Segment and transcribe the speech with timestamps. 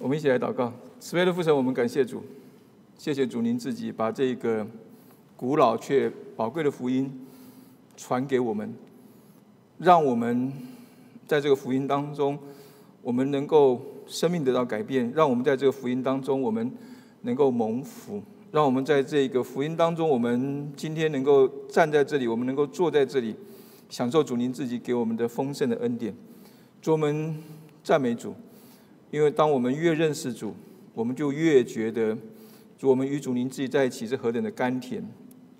[0.00, 2.22] 我们一起来祷告，慈悲的父神，我们感谢主，
[2.96, 4.64] 谢谢主您自己把这个
[5.36, 7.26] 古老却宝贵的福音
[7.96, 8.72] 传给我们，
[9.76, 10.52] 让我们
[11.26, 12.38] 在这个福音当中，
[13.02, 16.70] 我们能够生命得到改变，让我们在这个福音当中，我们
[17.22, 18.22] 能够蒙福，
[18.52, 23.34] 让我们在这个福音当中，我们今天能够站在这里，我们能够坐在这里，
[23.88, 26.14] 享受主您自己给我们的丰盛的恩典，
[26.80, 27.36] 主我们
[27.82, 28.32] 赞美主。
[29.10, 30.54] 因为当我们越认识主，
[30.94, 32.16] 我们就越觉得
[32.76, 35.02] 主我们与主您自己在一起是何等的甘甜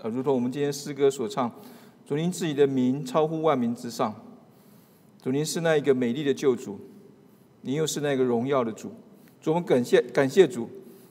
[0.02, 0.08] 啊！
[0.08, 1.50] 如同我们今天诗歌所唱，
[2.06, 4.14] 主您自己的名超乎万民之上，
[5.22, 6.78] 主您是那一个美丽的救主，
[7.62, 8.92] 您又是那个荣耀的主。
[9.40, 10.68] 主我们感谢感谢主，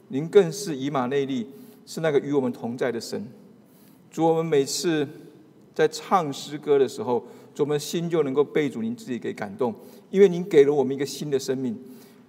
[0.10, 1.48] 您更是以马内利，
[1.86, 3.26] 是那个与我们同在的神。
[4.12, 5.08] 主我们每次
[5.74, 9.74] 在唱诗歌的时候，主我们心就能够被主您自己给感动，
[10.12, 11.76] 因为您给了我们一个新的生命。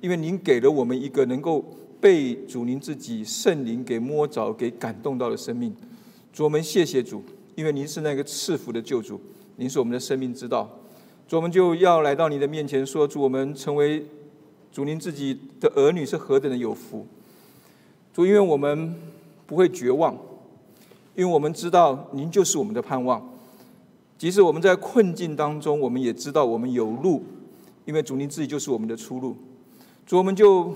[0.01, 1.65] 因为您给了我们一个能够
[2.01, 5.75] 被主您自己圣灵给摸着、给感动到的生命，
[6.33, 7.22] 主我们谢谢主，
[7.56, 9.20] 因为您是那个赐福的救主，
[9.56, 10.70] 您是我们的生命之道，
[11.27, 14.06] 主我们就要来到你的面前说，主我们成为
[14.70, 17.05] 主您自己的儿女是何等的有福，
[18.15, 18.94] 主因为我们
[19.47, 20.17] 不会绝望，
[21.17, 23.28] 因为我们知道您就是我们的盼望，
[24.17, 27.25] 即使我们在困境当中，我们也知道我们有路，
[27.84, 29.37] 因为主您自己就是我们的出路。
[30.09, 30.75] 主，我们就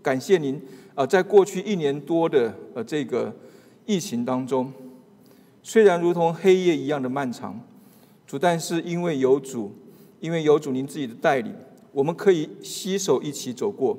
[0.00, 0.62] 感谢您
[0.94, 1.04] 啊！
[1.04, 3.34] 在过去一年多的呃这个
[3.84, 4.72] 疫情当中，
[5.60, 7.60] 虽然如同黑夜一样的漫长，
[8.28, 9.72] 主，但是因为有主，
[10.20, 11.52] 因为有主您自己的带领，
[11.90, 13.98] 我们可以携手一起走过。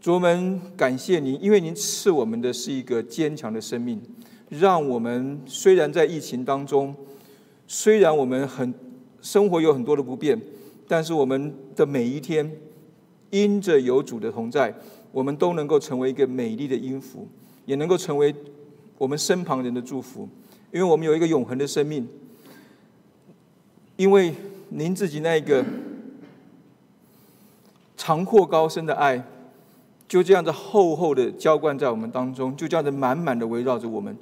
[0.00, 4.00] 主，我们感谢您，因为您赐我们的是一个坚强的生命，
[4.50, 6.94] 让我们虽然在疫情当中，
[7.66, 8.72] 虽然我们很
[9.20, 10.40] 生活有很多的不便，
[10.86, 12.48] 但是我们的每一天。
[13.30, 14.74] 因着有主的同在，
[15.12, 17.26] 我们都能够成为一个美丽的音符，
[17.64, 18.34] 也能够成为
[18.98, 20.28] 我们身旁人的祝福。
[20.72, 22.06] 因为我们有一个永恒的生命，
[23.96, 24.34] 因为
[24.68, 25.64] 您自己那一个
[27.96, 29.20] 长阔高深的爱，
[30.06, 34.16] 就这样子厚厚的浇灌在我们当中，就这样子满满的围绕着我们，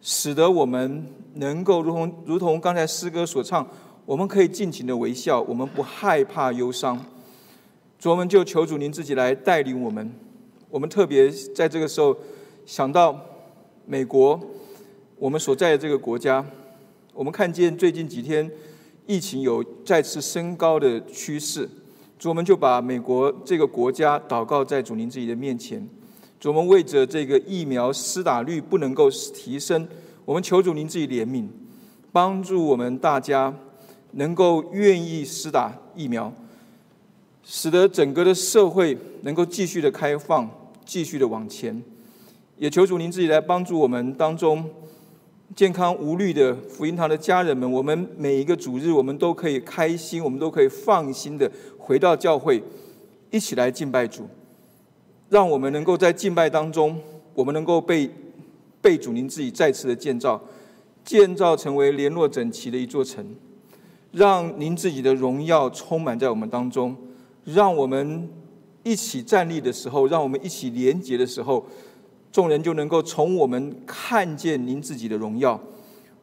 [0.00, 3.66] 使得我们能够如同如同刚才诗歌所唱，
[4.06, 7.04] 我们可以尽情的微笑，我们不害怕忧伤。
[8.00, 10.10] 主，我们就求主您自己来带领我们。
[10.70, 12.16] 我们特别在这个时候
[12.64, 13.14] 想到
[13.84, 14.40] 美国，
[15.18, 16.42] 我们所在的这个国家，
[17.12, 18.50] 我们看见最近几天
[19.06, 21.68] 疫情有再次升高的趋势。
[22.18, 25.86] 主，我们就把美国这个国家祷告在主您自己的面前。
[26.38, 29.86] 主，我们为着这个疫苗施打率不能够提升，
[30.24, 31.46] 我们求主您自己怜悯，
[32.10, 33.54] 帮助我们大家
[34.12, 36.32] 能够愿意施打疫苗。
[37.52, 40.48] 使得整个的社会能够继续的开放，
[40.84, 41.82] 继续的往前，
[42.56, 44.64] 也求主您自己来帮助我们当中
[45.56, 47.68] 健康无虑的福音堂的家人们。
[47.68, 52.62] 我们每一个主日，我们都可以开心，我们都可以放心的回到教会，
[53.32, 54.28] 一起来敬拜主。
[55.28, 56.96] 让我们能够在敬拜当中，
[57.34, 58.08] 我们能够被
[58.80, 60.40] 被主您自己再次的建造，
[61.04, 63.34] 建造成为联络整齐的一座城，
[64.12, 66.96] 让您自己的荣耀充满在我们当中。
[67.44, 68.28] 让我们
[68.82, 71.64] 一起站立的时候，让我们一起连结的时候，
[72.32, 75.60] 众人就能够从我们看见您自己的荣耀，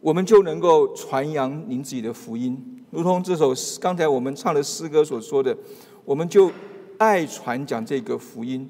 [0.02, 2.84] 我们就能够传扬您自己的福音。
[2.90, 5.56] 如同这首刚才我们唱的诗歌所说的，
[6.06, 6.52] 我们就
[6.98, 8.68] 爱传讲这个福音，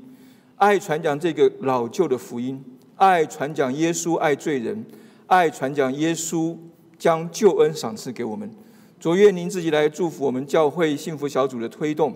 [0.55, 2.63] 爱传讲这个老旧的福音，
[2.95, 4.83] 爱传讲耶稣爱罪人，
[5.27, 6.57] 爱传讲耶稣
[6.97, 8.51] 将救恩赏赐给我们。
[8.99, 12.13] 主愿您自己来祝福我们教会幸福小组的推动。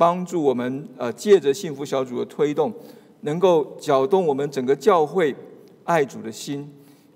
[0.00, 2.72] 帮助我们，呃，借着幸福小组的推动，
[3.20, 5.36] 能够搅动我们整个教会
[5.84, 6.66] 爱主的心，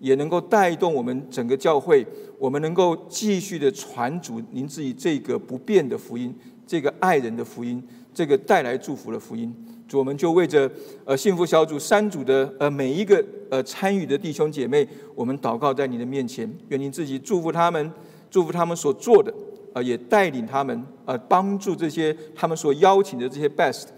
[0.01, 2.07] 也能够带动我们整个教会，
[2.39, 6.35] 我们能够继续的传主您自己这个不变的福音，
[6.67, 9.51] 这个爱人的福音，这个带来祝福的福音。
[9.89, 10.71] 主，我们就为着
[11.07, 17.91] 呃幸福小组三组的呃每一个呃参与的弟兄姐妹，我们祷告在你的面前，愿您自己祝福他们，
[18.31, 19.33] 祝福他们所做的。
[19.75, 23.89] 啊，也带领他们，呃，帮助这些他们所邀请的这些 best，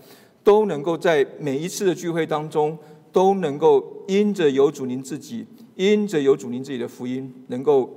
[0.42, 2.76] 都能够在每一次的聚会当中，
[3.12, 7.88] 都能够因着有主您自己，因着有主您自己的福音，能够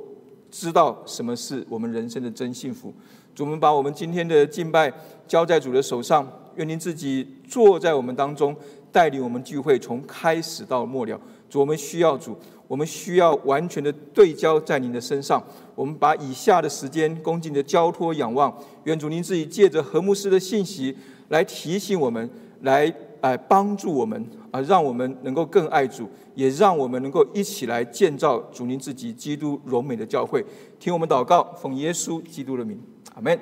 [0.51, 2.93] 知道什么是我们人生的真幸福。
[3.33, 4.93] 主，我们把我们今天的敬拜
[5.25, 8.53] 交在主的手上，愿您自己坐在我们当中，
[8.91, 11.17] 带领我们聚会从开始到末了。
[11.49, 12.37] 主，我们需要主。
[12.69, 15.43] 我们需要完全的对焦在您的身上。
[15.73, 20.95] 我们把以下的时间恭敬的交托仰望，愿主您自己借着何牧师的信息
[21.29, 22.29] 来提醒我们，
[22.61, 30.45] 来哎帮助我们啊，让我们能够更爱主，也让我们能够一起来建造主您自己基督荣美的教会。
[30.79, 32.79] 听我们祷告，奉耶稣基督的名，
[33.15, 33.37] 阿门。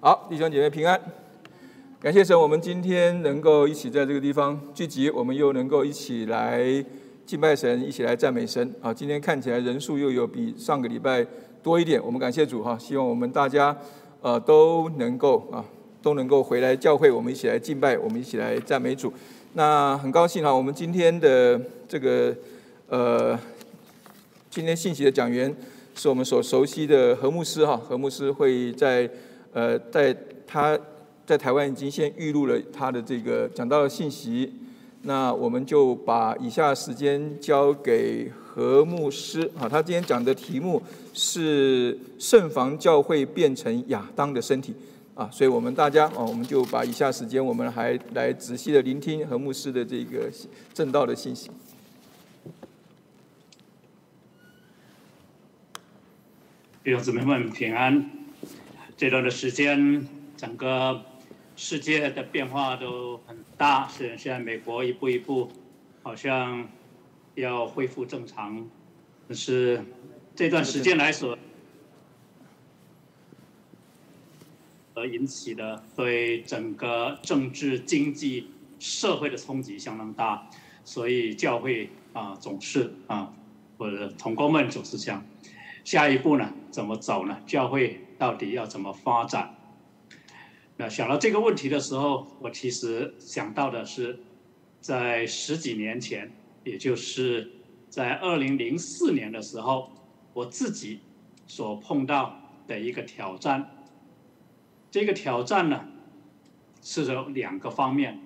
[0.00, 1.00] 好，弟兄姐妹平安。
[2.00, 6.82] 感谢神，我们今天能够一起在这个地方聚集，我们又能够一起来
[7.30, 8.74] 敬拜神，一起来赞美神。
[8.82, 11.24] 啊，今天看起来人数又有比上个礼拜
[11.62, 12.76] 多一点，我们感谢主哈。
[12.76, 13.76] 希望我们大家
[14.20, 15.64] 呃都能够啊
[16.02, 19.12] 都能够回来教会，我们一起来敬拜，我们一起来赞美主。
[19.52, 22.34] 那很高兴哈，我们今天的这个
[22.88, 23.38] 呃
[24.50, 25.54] 今天信息的讲员
[25.94, 29.08] 是我们所熟悉的何牧师哈，何牧师会在
[29.52, 30.12] 呃在
[30.48, 30.76] 他。
[31.26, 34.52] 在台湾已经先预录了他的这个讲到的信息，
[35.02, 40.82] 那我们就把以下时间交给何牧师啊，他今天讲的题目
[41.14, 44.74] 是圣房教会变成亚当的身体
[45.14, 50.30] 啊，所以我们大家啊，我们就把以下时间我们还来仔细的聆听何牧师的这个
[50.74, 51.50] 正道的信息。
[56.84, 58.10] 弟兄姊妹们平安，
[58.98, 60.06] 这段的时间
[60.36, 61.00] 整个。
[61.62, 65.52] 世界的变化都很大，虽然现在美国一步一步
[66.02, 66.66] 好像
[67.34, 68.66] 要恢复正常，
[69.28, 69.84] 但是
[70.34, 71.36] 这段时间来说，
[74.94, 80.48] 而引起的对整个政治、经济、社会的冲击相当大，
[80.82, 83.34] 所以教会啊总是啊，
[83.76, 85.22] 或者同工们总是想，
[85.84, 87.38] 下一步呢怎么走呢？
[87.46, 89.56] 教会到底要怎么发展？
[90.80, 94.18] 那想到这个问题的时候，我其实想到的是，
[94.80, 96.32] 在十几年前，
[96.64, 97.50] 也就是
[97.90, 99.92] 在二零零四年的时候，
[100.32, 101.00] 我自己
[101.46, 103.84] 所碰到的一个挑战。
[104.90, 105.86] 这个挑战呢，
[106.80, 108.18] 是有两个方面。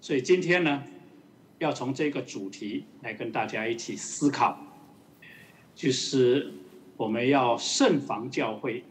[0.00, 0.84] 所以今天呢，
[1.58, 4.56] 要从这个主题来跟大家一起思考，
[5.74, 6.52] 就是
[6.96, 8.84] 我们要慎防教会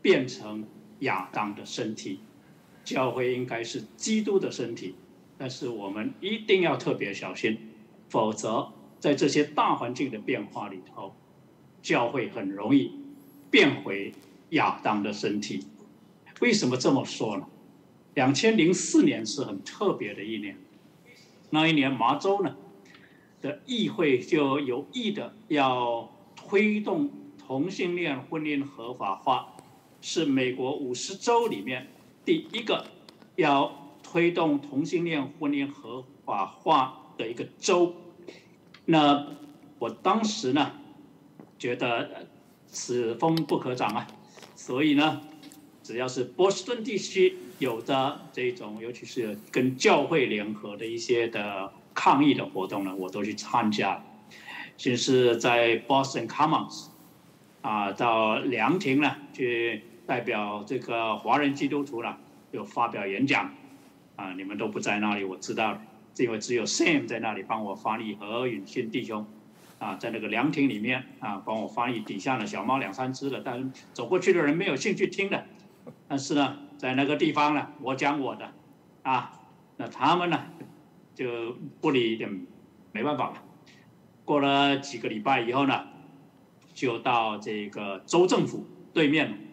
[0.00, 0.64] 变成。
[1.02, 2.18] 亚当的身体，
[2.82, 4.96] 教会应该是基督的身体，
[5.38, 7.58] 但是我们一定要特别小心，
[8.08, 11.14] 否则在这些大环境的变化里头，
[11.80, 12.92] 教会很容易
[13.50, 14.12] 变回
[14.50, 15.66] 亚当的身体。
[16.40, 17.46] 为什么这么说呢？
[18.14, 20.56] 两千零四年是很特别的一年，
[21.50, 22.56] 那一年麻州呢
[23.40, 29.51] 的议会就有意的要推动同性恋婚姻合法化。
[30.02, 31.86] 是美国五十州里面
[32.24, 32.84] 第一个
[33.36, 37.94] 要推动同性恋婚姻合法化的一个州。
[38.84, 39.28] 那
[39.78, 40.72] 我当时呢，
[41.56, 42.26] 觉得
[42.66, 44.06] 此风不可长啊，
[44.56, 45.20] 所以呢，
[45.84, 54.04] 只要是波士顿地区有的这种，尤其是跟教会联合的一些的抗议的活动呢，我都去参加。
[54.76, 56.86] 先是在 Boston Commons
[57.60, 59.84] 啊，到凉亭呢去。
[60.06, 62.18] 代表这个华人基督徒了，
[62.50, 63.54] 有发表演讲，
[64.16, 65.80] 啊，你们都不在那里，我知道，
[66.16, 69.24] 因为只有 Sam 在那里帮我翻译何允信弟兄，
[69.78, 75.46] 啊，在那个凉亭里面啊，帮我翻译底下的小猫两三只的，但走过去的人没有兴趣听的，
[76.08, 78.52] 但是呢，在那个地方呢，我讲我的，
[79.02, 79.32] 啊，
[79.76, 80.46] 那他们呢
[81.14, 82.28] 就不理的，
[82.90, 83.42] 没办法了。
[84.24, 85.86] 过了几个礼拜以后呢，
[86.74, 89.51] 就到这个州政府对面。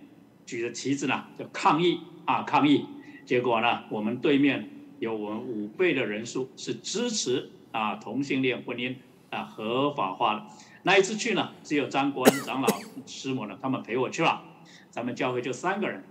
[0.50, 2.84] 举着旗子呢，就抗议啊抗议，
[3.24, 8.96] 结果呢，我们对面有我们五倍的人数是支持啊同性恋婚姻
[9.30, 10.48] 啊合法化的。
[10.82, 12.68] 那一次去呢，只有张国恩长老
[13.06, 14.42] 师母呢，他们陪我去了，
[14.90, 16.04] 咱们教会就三个人。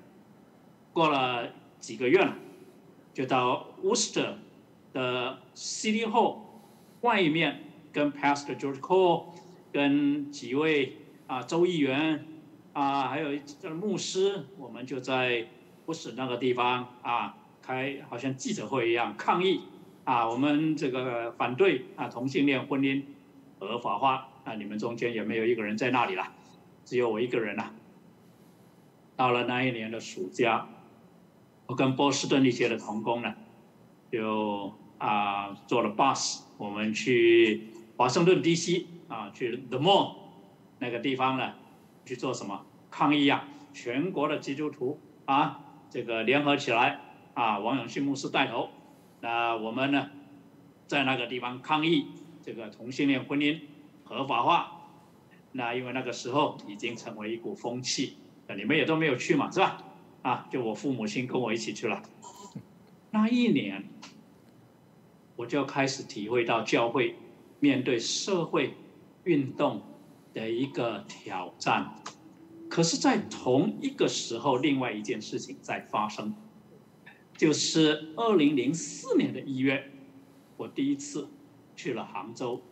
[0.92, 1.48] 过了
[1.80, 2.36] 几个月了，
[3.12, 4.34] 就到 Worcester
[4.92, 6.36] 的 City Hall
[7.00, 9.24] 外面，跟 Pastor George Cole
[9.72, 12.24] 跟几位啊州议员。
[12.78, 15.48] 啊，还有这个牧师，我们就在
[15.84, 19.62] 不是那个地方啊，开好像记者会一样抗议
[20.04, 23.02] 啊，我们这个反对啊同性恋婚姻
[23.58, 26.32] 合法化啊，你们中间也没有一个人在那里了，
[26.84, 27.74] 只有我一个人了。
[29.16, 30.68] 到了那一年的暑假，
[31.66, 33.34] 我跟波士顿一些的同工呢，
[34.12, 38.86] 就啊坐了 bus，我们去华盛顿 D.C.
[39.08, 40.14] 啊，去 The Mall
[40.78, 41.54] 那个地方呢，
[42.08, 42.64] 去做什么？
[42.90, 43.46] 抗议啊！
[43.74, 45.60] 全国的基督徒啊，
[45.90, 47.00] 这个联合起来
[47.34, 48.70] 啊，王永信牧师带头，
[49.20, 50.08] 那我们呢，
[50.86, 52.06] 在那个地方抗议
[52.42, 53.60] 这个同性恋婚姻
[54.04, 54.74] 合法化。
[55.52, 58.16] 那因为那个时候已经成为一股风气，
[58.56, 59.84] 你们也都没有去嘛，是吧？
[60.22, 62.02] 啊，就我父母亲跟我一起去了。
[63.12, 63.86] 那一年，
[65.36, 67.16] 我就开始体会到教会
[67.60, 68.74] 面对社会
[69.24, 69.82] 运动
[70.34, 71.94] 的一个挑战。
[72.68, 76.34] 可是，在同一个时候，另外一件事情在发生，
[77.36, 79.90] 就是二零零四年的一月，
[80.58, 81.28] 我第一次
[81.74, 82.62] 去了杭州，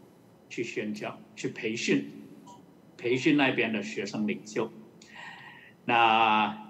[0.50, 2.10] 去宣教，去培训，
[2.98, 4.70] 培训那边的学生领袖。
[5.86, 6.62] 那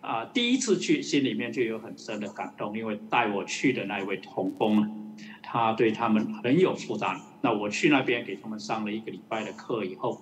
[0.00, 7.20] 啊，第一次去，心里面就有很深的感动，因为带我去的那位同工，他对他们很有负担。
[7.42, 10.20] 那我去那边给他们上了一个礼拜的课以后。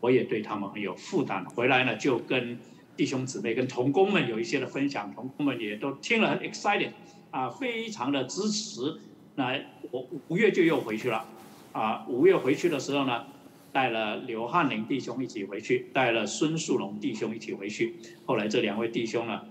[0.00, 2.58] 我也对他们很有负担，回来呢就跟
[2.96, 6.90] 弟兄姊妹、跟同工们有一些的分享，同工们也都听了很 excited，
[7.30, 8.96] 啊，非常的支持。
[9.36, 9.56] 那
[9.92, 11.24] 我五月就又回去了，
[11.70, 13.26] 啊，五月回去的时候呢，
[13.70, 17.94] 带了刘汉林弟兄一起回去，带了孙树龙弟兄一起回去。
[18.26, 19.42] 后来这两位弟兄呢，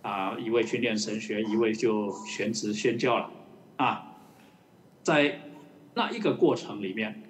[0.00, 3.30] 啊，一位去念神学，一位就全职宣教了，
[3.76, 4.16] 啊，
[5.02, 5.40] 在
[5.94, 7.22] 那一个过程里面，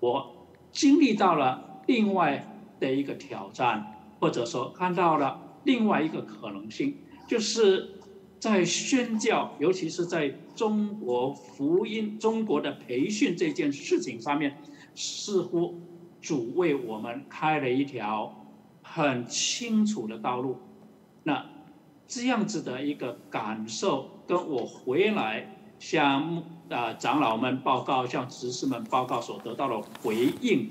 [0.00, 0.34] 我。
[0.70, 2.46] 经历到了另外
[2.78, 7.94] 的一个挑战，或者说看到了另外一个可能性，就是
[8.38, 14.58] 在宣教，尤其是在中国福音、中国的培训这件事情上面，
[14.94, 15.80] 似乎
[16.20, 18.46] 主为我们开了一条
[18.82, 20.58] 很清楚的道路。
[21.22, 21.46] 那
[22.06, 26.44] 这样子的一个感受，跟我回来向。
[26.70, 30.70] 啊，长老们报告，向执事们报告所得到的回应，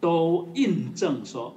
[0.00, 1.54] 都印证说，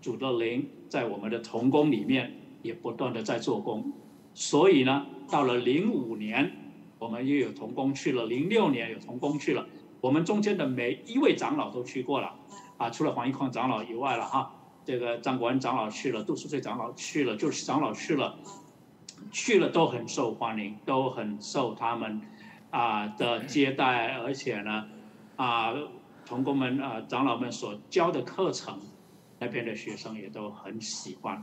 [0.00, 3.92] 主的灵在我们的童工里面也不断的在做工。
[4.32, 6.50] 所以呢，到了零五年，
[6.98, 9.66] 我们又有童工去了；零六年有童工去了。
[10.00, 12.34] 我们中间的每一位长老都去过了，
[12.78, 14.54] 啊，除了黄一矿长老以外了哈，
[14.86, 18.38] 这个张国安长老去了，杜书翠长老去了，就是长老去了，
[19.30, 22.22] 去了都很受欢迎，都很受他们。
[22.70, 24.88] 啊的接待，而且呢，
[25.36, 25.74] 啊，
[26.24, 28.80] 同工们啊，长老们所教的课程，
[29.38, 31.42] 那边的学生也都很喜欢。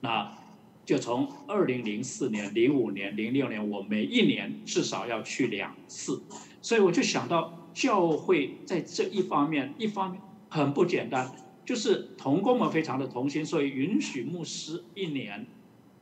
[0.00, 0.36] 那
[0.84, 6.22] 就从二零零四年、零五年、零六年，我每一年至少要去两次，
[6.60, 11.30] 所以我就想到教会在这一方面，一方面很不简单，
[11.64, 15.46] 就是同工们非常的同心，所以允许牧师一年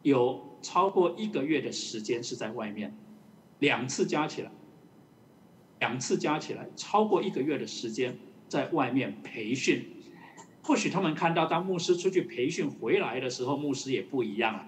[0.03, 2.97] 有超过一个月的时间是在外面。
[3.61, 4.51] 两次加起来，
[5.79, 9.85] 两次加起来超过一个月的时间在外面培训，
[10.63, 14.67] 或许他们看到当牧师出去培训回来的时候，牧师也不一样了。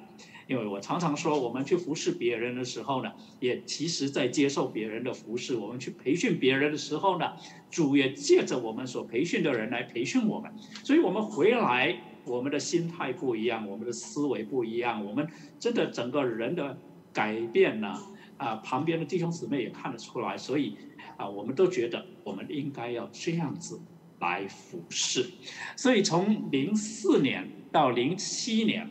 [0.49, 7.33] 因为我常常说，我们去服侍别人的时候呢，也其实在接受别人的服侍；我们去培训别人的时候呢，
[7.71, 10.53] 主也借着我们所培训的人来培训我们。
[10.83, 11.97] 所以我们回来，
[12.27, 15.27] 我们的心态不一样，我们的思维不一样，我们
[15.59, 16.77] 真的整个人的
[17.13, 17.97] 改变呢。
[18.43, 20.77] 啊旁边的弟兄姊妹也看得出来，所以
[21.17, 23.81] 啊，我们都觉得我们应该要这样子
[24.19, 25.31] 来服侍。
[25.77, 28.91] 所以从零四年到零七年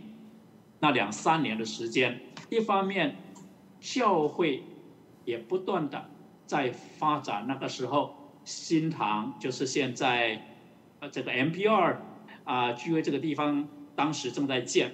[0.79, 3.17] 那两三年的时间，一方面
[3.81, 4.63] 教会
[5.25, 6.10] 也不断的
[6.46, 7.46] 在发展。
[7.46, 8.15] 那个时候，
[8.46, 10.41] 新堂就是现在
[11.01, 12.01] 呃这个 M P 二
[12.46, 13.67] 啊聚会这个地方，
[13.98, 14.93] 当时正在建，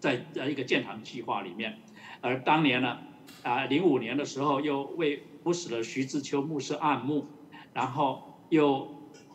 [0.00, 1.78] 在呃一个建堂计划里面，
[2.22, 3.00] 而当年呢。
[3.42, 7.26] 啊，零五年的时候又为不死的徐志秋牧师按牧，
[7.72, 8.88] 然后又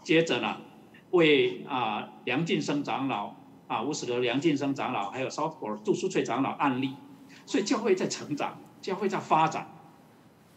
[0.03, 0.57] 接着呢，
[1.11, 3.35] 为啊梁晋生长老
[3.67, 6.95] 啊无死的梁晋生长老，还有 Southport 杜书翠长老案例，
[7.45, 9.73] 所以教会在成长，教会在发展。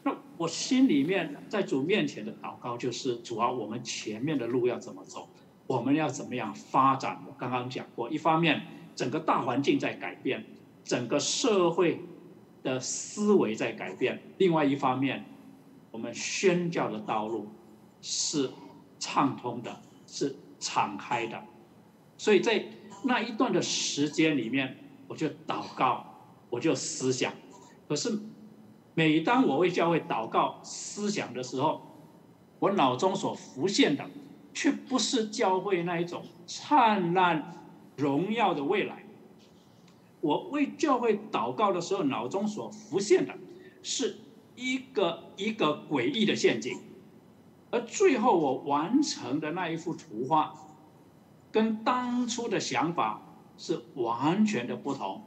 [0.03, 5.29] 那我心里面在主面前的祷告就是：主啊，我们前面的路要怎么走？
[5.67, 7.23] 我们要怎么样发展？
[7.29, 8.63] 我刚刚讲过，一方面
[8.97, 10.45] 整个大环境在改变，
[10.83, 12.01] 整个社会。
[12.65, 14.21] 的思维在改变。
[14.39, 15.25] 另外一方面，
[15.93, 17.47] 我们宣教的道路
[18.03, 18.51] 是
[18.99, 21.41] 畅通的，是敞开的。
[22.17, 22.65] 所以在
[23.05, 26.05] 那一段的时间里面，我就祷告，
[26.51, 27.33] 我就思想。
[27.87, 28.19] 可是，
[28.95, 31.83] 每当我为教会祷告、思想的时候，
[32.61, 34.09] 我脑中所浮现的，
[34.55, 37.67] 却不是教会那一种灿烂
[37.97, 39.04] 荣耀的未来。
[40.25, 43.35] 我为教会祷告的时候，脑中所浮现的
[43.83, 44.17] 是
[44.57, 46.81] 一个一个诡异的陷阱，
[47.71, 50.55] 而最后我完成的那一幅图画，
[51.53, 53.21] 跟当初的想法
[53.59, 55.23] 是完全的不同。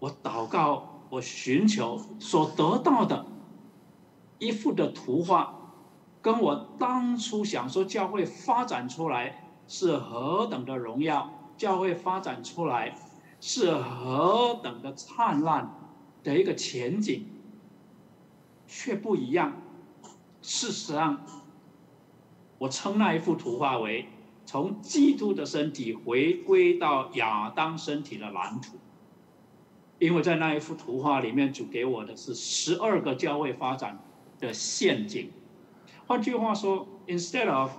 [0.00, 3.26] 我祷告，我寻求所得到的
[4.40, 5.54] 一幅的图画，
[6.20, 12.98] 跟我当初想说教会发展出来是何等的荣耀，教会发展出来。
[13.40, 15.74] 是何等的灿烂，
[16.22, 17.26] 的一个前景
[18.66, 19.62] 却不一样。
[20.42, 21.24] 事实上，
[22.58, 24.06] 我称那一幅图画为
[24.46, 28.76] 从基督的身体回归到亚当身体的蓝图。
[29.98, 34.00] 因为在那一幅图画里面，主给我的是十二个教会发展
[34.38, 35.30] 的陷阱。
[36.06, 37.72] 换句话说，instead of，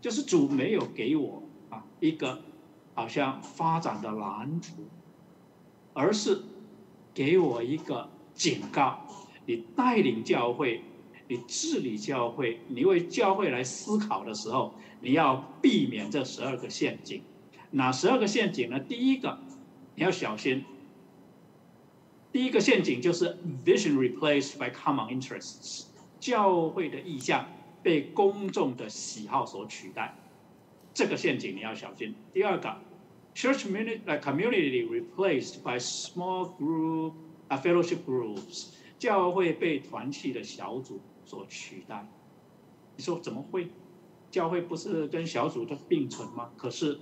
[0.00, 2.42] 就是主没有给我啊一个
[3.00, 4.84] 好像发展的蓝图，
[5.94, 6.42] 而是
[7.14, 9.00] 给我一个警告：
[9.46, 10.82] 你带领教会，
[11.28, 17.22] 你治理教会，你为教会来思考的时候，你要避免这十二个陷阱。
[17.70, 18.78] 哪十二个陷阱呢？
[18.78, 19.38] 第一个，
[19.94, 20.66] 你要小心。
[22.30, 25.86] 第一个陷阱就是 vision replaced by common interests，
[26.20, 27.48] 教会的意向
[27.82, 30.14] 被公众的喜好所取代，
[30.92, 32.14] 这个陷阱你要小心。
[32.34, 32.76] 第二个
[33.34, 37.14] ，church community replaced by small group
[37.48, 38.68] a fellowship groups，
[38.98, 42.06] 教会被团体的小组所取代。
[42.96, 43.68] 你说怎么会？
[44.30, 46.50] 教会不是跟小组的并存吗？
[46.56, 46.98] 可是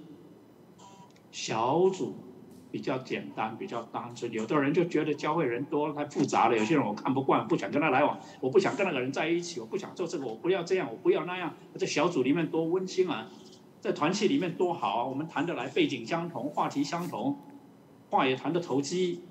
[1.31, 2.15] 小组。
[2.71, 4.31] 比较简单，比较单纯。
[4.31, 11.57] 有的人就觉得教会人多了太复杂了，有些人我看不惯，不想跟他来往，我不想跟那个人在一起，我不想做这个，我不要这样，我不要那样。
[11.79, 13.31] 这小组里面多温馨啊，
[13.89, 17.39] 在团契里面多好啊，我们谈得来，背景相同，话题相同，
[18.11, 19.23] 话也谈得投机。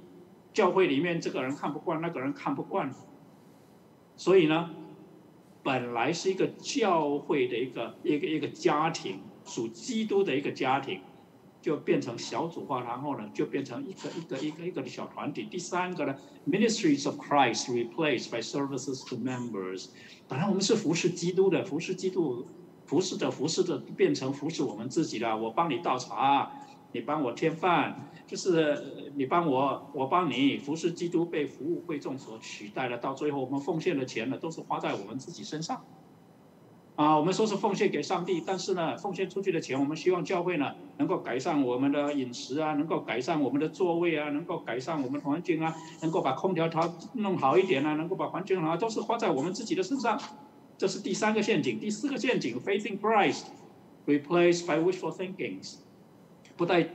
[0.51, 2.91] 教会里面这个人看不惯，那个人看不惯，
[4.15, 4.71] 所以呢，
[5.61, 11.01] 本来是一个教会的一个一个一个家庭，属基督的一个家庭。
[11.59, 15.43] 就变成小组化，然后呢，就变成一个一个一个一个的小团体。
[15.51, 16.15] 第三个呢
[16.47, 19.89] ，Ministries of Christ replaced by services to members。
[20.29, 22.47] 本来我们是服侍基督的，服侍基督，
[22.87, 25.37] 服侍着服侍着，变成服侍我们自己了。
[25.37, 26.51] 我帮你倒茶，
[26.93, 30.57] 你帮我添饭，就是你帮我，我帮你。
[30.57, 35.83] 服侍基督被服务会众所取代了，到最后我们奉献的钱呢，都是花在我们自己身上。
[36.95, 50.19] 啊，我们说是奉献给上帝，但是呢，奉献出去的钱，我们希望教会呢能够改善我们的饮食啊，能够改善我们的座位啊，能够改善我们环境啊，能够把空调调弄好一点啊，能够把环境好，都是花在我们自己的身上。
[50.77, 53.45] 这是第三个陷阱，第四个陷阱，faith in Christ
[54.05, 55.77] replaced by wishful thinkings，
[56.55, 56.87] 不太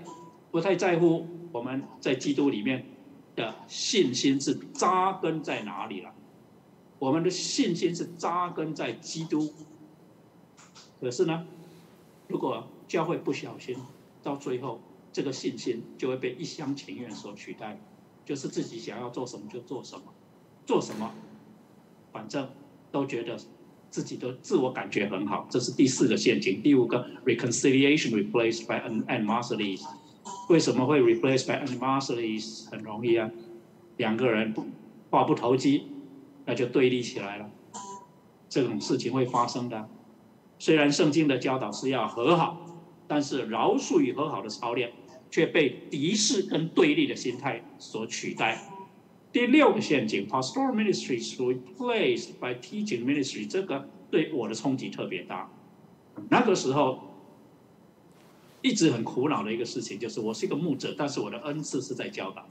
[0.50, 2.86] 不太在乎我们在基督里面
[3.34, 6.14] 的信心是扎根在哪里了，
[6.98, 9.52] 我们的信心是扎根在基督。
[11.00, 11.46] 可是呢，
[12.28, 13.76] 如果教会不小心，
[14.22, 14.80] 到最后
[15.12, 17.80] 这个信心就会被一厢情愿所取代，
[18.24, 20.04] 就是自己想要做什么就做什么，
[20.64, 21.12] 做什么，
[22.12, 22.48] 反正
[22.92, 23.36] 都觉得
[23.92, 26.62] 自己的自我感觉很好，这是第四个陷阱。
[26.62, 29.78] 第五个，reconciliation replaced by animosity，
[30.48, 32.70] 为什么会 replaced by animosity？
[32.70, 33.30] 很容易啊，
[33.98, 34.54] 两个人
[35.10, 35.88] 话不投机，
[36.46, 37.50] 那就对立起来了，
[38.48, 39.86] 这种事情会发生的。
[40.58, 42.66] 虽然圣经的教导是要和好，
[43.06, 44.90] 但是饶恕与和好的操练
[45.30, 48.58] 却被敌视跟对立的心态所取代。
[49.32, 55.50] 第六个陷阱，pastoral ministry is replaced by teaching ministry，这个对我的冲击特别大。
[56.28, 56.98] 那个时候
[58.60, 62.46] 一直很苦恼的一个事情就是，我是一个牧者，但是我的恩赐是在教导，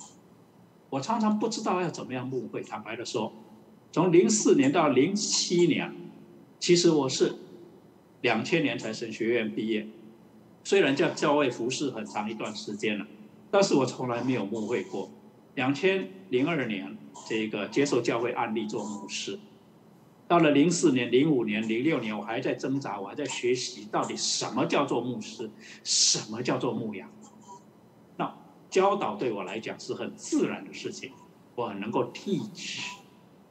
[0.89, 2.63] 我常常不知道要怎么样牧会。
[2.63, 3.31] 坦白的说，
[3.91, 5.93] 从零四年到零七年，
[6.59, 7.35] 其实我是。
[8.21, 9.87] 两千年才神学院毕业，
[10.63, 13.07] 虽然叫教会服侍很长一段时间了，
[13.49, 15.09] 但是我从来没有牧会过。
[15.55, 19.39] 两千零二年这个接受教会案例做牧师，
[20.27, 25.49] 到了零四年、零五年、零六年，我还在挣扎，我还在学习到底什么叫做牧师，
[25.83, 27.09] 什么叫做牧养。
[28.17, 28.33] 那
[28.69, 31.11] 教导对我来讲是很自然的事情，
[31.55, 32.85] 我很能够 teach，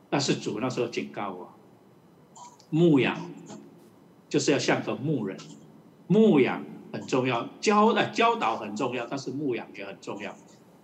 [0.08, 1.54] 但是主那时候警告我，
[2.70, 3.30] 牧养。
[4.28, 5.36] 就是要像个牧人，
[6.06, 10.32] 牧养很重要，教呃教导很重要，但是牧养也很重要，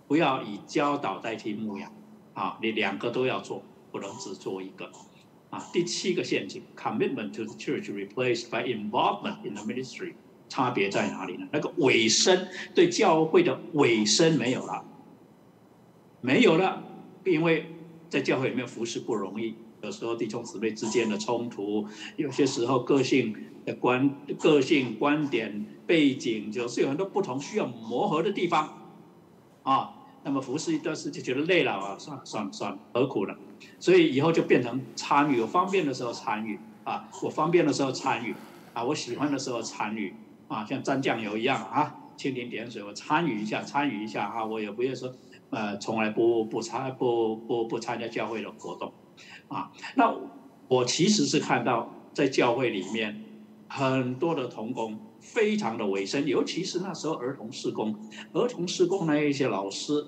[0.07, 1.91] 不要以教导代替牧养，
[2.33, 4.89] 啊，你两个都要做，不能只做一个，
[5.49, 10.13] 啊，第七个陷阱，commitment to the church replaced by involvement in the ministry，
[10.47, 11.47] 差别在哪里呢？
[11.51, 14.85] 那个尾声对教会的尾声没有了，
[16.21, 16.83] 没有了，
[17.25, 17.65] 因为
[18.09, 19.55] 在教会里面服侍不容易。
[19.83, 28.89] 有时候弟兄姊妹之间的冲突，有些时候个性的观、个性观点、背景，就是有很多不同需要磨合的地方，
[29.61, 29.96] 啊，
[30.27, 33.33] 那么服侍一段时间觉得累了啊，算了算了算了，何苦呢？
[33.79, 38.35] 所以以后就变成参与，我方便的时候参与啊，我方便的时候参与
[38.73, 40.13] 啊，我喜欢的时候参与
[40.49, 45.13] 啊，像蘸酱油一样啊，蜻蜓点水，我参与一下，参与一下啊，我也不会说
[45.49, 48.91] 呃，从来不不参不不不参加教会的活动，
[49.47, 50.13] 啊，那
[50.67, 53.23] 我其实是看到在教会里面
[53.69, 57.95] 很多的童工非常的委身，尤其是那时候儿童施工，
[58.33, 60.05] 儿童施工那一些老师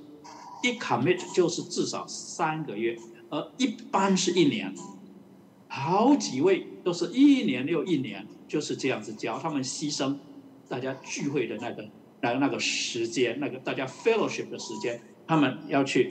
[0.62, 2.98] 一 commit 就是至少三个月，
[3.30, 4.74] 而一般是一年，
[5.67, 10.17] 好几位都是一年又一年就是这样子教，他们牺牲
[10.67, 11.89] 大家聚会的那个
[12.22, 15.02] 那个那个时间，那个大家 fellowship 的时间。
[15.28, 16.10] 他们要去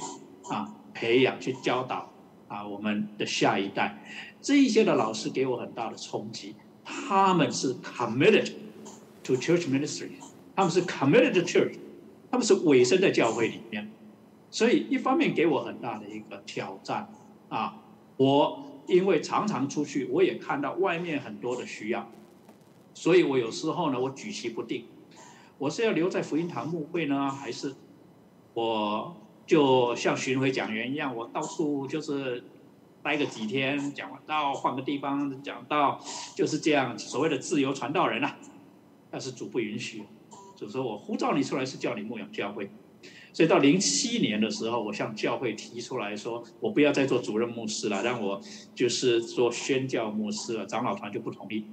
[0.48, 2.12] 啊培养、去教导
[2.46, 4.00] 啊我们的下一代，
[4.40, 6.54] 这一些的老师给我很大的冲击。
[6.84, 8.52] 他们是 committed
[9.24, 10.10] to church ministry，
[10.54, 11.74] 他们是 committed to church，
[12.30, 13.90] 他们是委身在教会里面。
[14.50, 17.12] 所以一方面给我很大的一个挑战
[17.48, 17.82] 啊，
[18.16, 22.10] 我因为常常出去，我也看到外面很多的需要，
[22.94, 24.86] 所以我有时候呢，我举棋不定，
[25.58, 27.74] 我是要留在福音堂牧会呢，还是？
[28.54, 29.14] 我
[29.46, 32.42] 就像巡回讲员一样，我到处就是
[33.02, 36.00] 待个几天，讲完到换个地方讲到，
[36.34, 38.36] 就是这样所谓的自由传道人啊。
[39.10, 40.02] 但是主不允许，
[40.56, 42.68] 主说我呼召你出来是叫你牧养教会。
[43.38, 48.40] 所以到零七年的时候，我向教会提出来说，我不要再做主任牧师了，让我
[48.74, 50.66] 就是做宣教牧师了。
[50.66, 51.64] 长老团就不同意，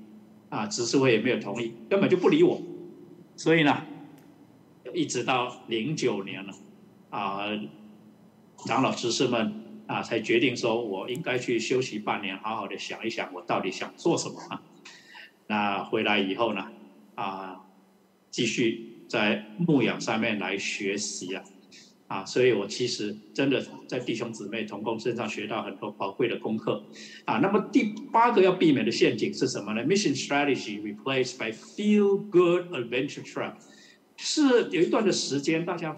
[0.50, 2.62] 啊，执事会也没有同意，根本就不理我。
[3.36, 3.84] 所以呢，
[4.94, 6.54] 一直到零九年了。
[7.10, 7.48] 啊，
[8.68, 14.62] 长老执事们啊，才决定说，我应该去休息半年，好好的想一想，我到底想做什么啊？
[15.48, 16.68] 那回来以后呢，
[17.16, 17.66] 啊，
[18.30, 21.44] 继续在牧养上面来学习啊，
[22.08, 26.84] 啊，所以我其实真的在弟兄姊妹同工身上学到很多宝贵的功课
[27.26, 27.40] 啊。
[27.40, 33.54] 那么第八个要避免的陷阱是什么呢？Mission strategy replaced by feel good adventure trip，
[34.18, 35.96] 是有一段的时间大家。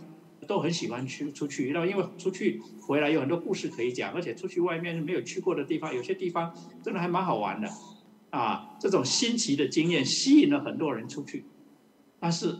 [0.48, 7.68] 都很喜欢去出去，那因为出去回来有很多故事可以讲，而且出去外面没有去过的地方，有些地方真的还蛮好玩的，
[8.30, 11.44] 啊，这种新奇的经验吸引了很多人出去。
[12.18, 12.60] 但是，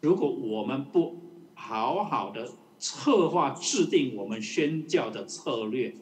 [0.00, 1.16] 如果我们不
[1.64, 5.94] 好好的策划制定我们宣教的策略，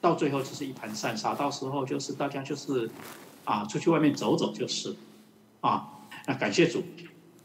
[0.00, 2.90] 到最后只是一盘散沙，到时候就是大家就是
[3.44, 4.96] 啊，出去外面走走就是，
[5.60, 6.82] 啊，那感谢主。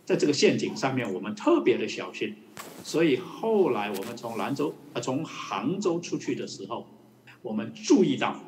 [0.03, 2.35] 在这个陷阱上面，我们特别的小心，
[2.83, 6.87] 所以后来我们从兰州啊从杭州出去的时候，
[7.43, 8.39] 我们注意到，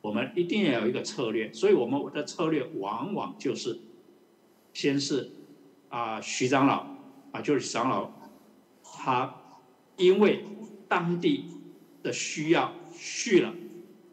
[0.00, 3.78] 我们一定要有一个策略，所以我们的策略往往就是，
[4.72, 5.30] 先是
[5.90, 6.86] 啊徐长老
[7.40, 8.10] 就是长老，
[8.82, 9.34] 他
[9.96, 10.44] 因为
[10.88, 11.44] 当地
[12.02, 13.54] 的需要去了，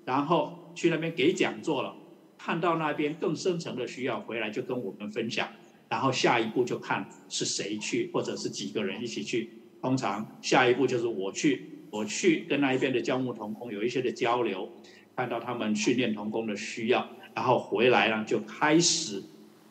[0.05, 1.95] 然后去那边给讲座了，
[2.37, 5.47] 看到那边更深层的需要，回来就跟我们分享。
[5.87, 9.49] 然后下一步就看是谁去，或者是几个人一起去。
[9.81, 14.67] 通常下一步就是我去，我去跟那一边的教牧同工有一些的交流，
[15.15, 19.21] 看到他们训练同工的需要，然后回来呢就开始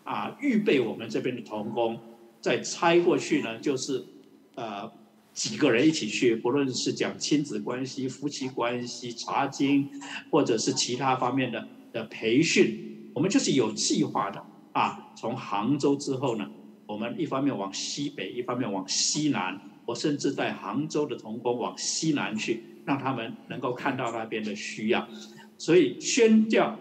[0.05, 2.01] 啊预备我们这边的同工，
[2.45, 4.05] 再拆过去呢就是
[4.55, 4.93] 呃
[5.33, 9.89] 几个人一起去，不论是讲亲子关系、夫妻关系、查经，
[10.31, 14.45] 或者是其他方面的的培训，我们就是有计划的。
[14.73, 16.51] 啊，从杭州之后呢，
[16.87, 19.59] 我们一方面往西北，一方面往西南。
[19.87, 25.09] 我甚至带杭州的同工往西南去，让他们能够看到那边的需要。
[25.57, 26.79] 所以宣教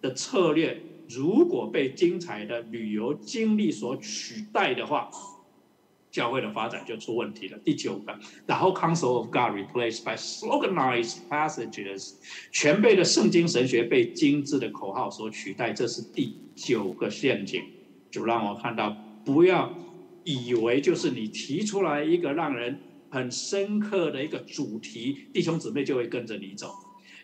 [0.00, 0.80] 的策略，
[1.14, 5.10] 如果被精彩的旅游经历所取代的话，
[6.10, 7.58] 教会的发展就出问题了。
[7.64, 12.14] 第九个，The whole counsel of God replaced by sloganized passages，
[12.50, 17.62] 全备的圣经神学被精致的口号所取代，这是第九个陷阱。
[18.10, 18.94] 就让我看到，
[19.24, 19.72] 不要
[20.24, 26.74] 以为就是你提出来一个让人很深刻的一个主题，弟兄姊妹就会跟着你走。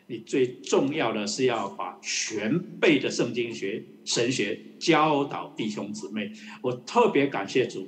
[0.09, 6.33] 你最重要的是要把全备的圣经学神学教导弟兄姊妹。
[6.63, 7.87] 我特别感谢主。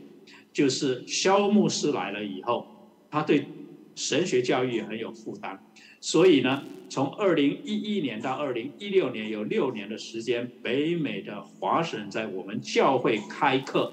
[0.53, 2.67] 就是肖牧师来了以后，
[3.09, 3.47] 他对
[3.95, 5.57] 神学教育很有负担，
[6.01, 13.93] 所以呢，从二零一一年到二零一六年有六年的时间，北美的华神在我们教会开课，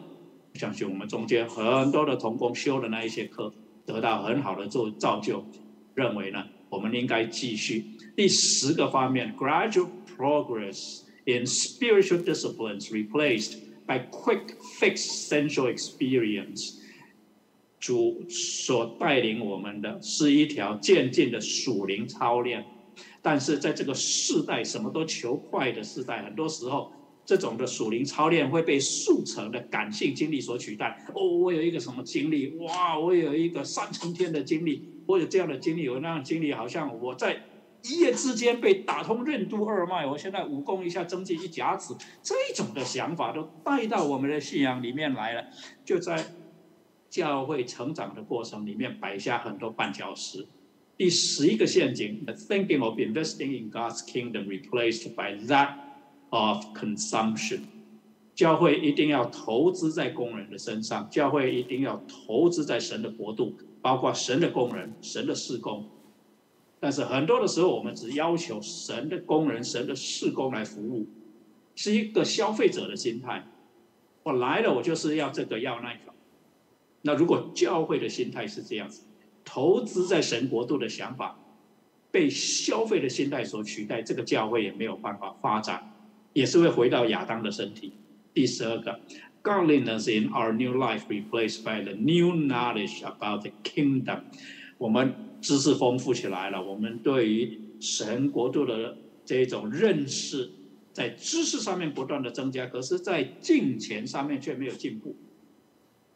[0.56, 3.54] 相信我们中间很多的同工修的那一些课，
[3.86, 5.46] 得到很好的做造就，
[5.94, 13.60] 认为呢，我们应该继续第十个方面，gradual progress in spiritual disciplines replaced。
[13.88, 16.74] By quick fix sensual experience，
[17.80, 22.66] 主所带领我们的是一条渐进的属灵操练，
[23.22, 26.92] 但是在这个世代什么都求快的时代，很多时候
[27.26, 31.06] 这种的属灵操练会被速成的感性经历所取代。
[31.14, 32.58] 哦，我有一个什么经历？
[32.58, 37.42] 哇，我有一个三重天的经历，我有这样的经历，有那样经历，好像我在
[37.82, 45.46] 一夜之间被打通任督二脉，我现在武功一下增进一甲子，这种的想法都带到我们的信仰里面来了，
[45.84, 46.24] 就在
[47.10, 50.46] 教会成长的过程里面摆下很多绊脚石。
[50.96, 55.88] 第十一个陷阱 thinking of investing in God's kingdom replaced by that。
[56.30, 57.62] of consumption，
[58.36, 65.90] 教会一定要投资在工人的身上，教会一定要投资在神的国度，包括神的工人、神的事工。
[66.80, 71.08] 但是很多的时候，我们只要求神的工人、神的事工来服务，
[71.76, 73.48] 是一个消费者的心态。
[74.24, 76.14] 我来了，我就是要这个要那个。
[77.02, 79.04] 那如果教会的心态是这样子，
[79.44, 81.40] 投资在神国度的想法
[82.12, 85.94] 被消费的心态所取代，这个教会也没有办法发展。
[86.34, 87.94] 也是会回到亚当的身体。
[88.32, 89.00] 第十二个
[89.48, 94.24] ，Godliness in our new life replaced by the new knowledge about the kingdom。
[94.78, 100.50] 我们知识丰富起来了，我们对于神国度的这种认识，
[100.92, 105.16] 在知识上面不断的增加，可是，在敬虔上面却没有进步。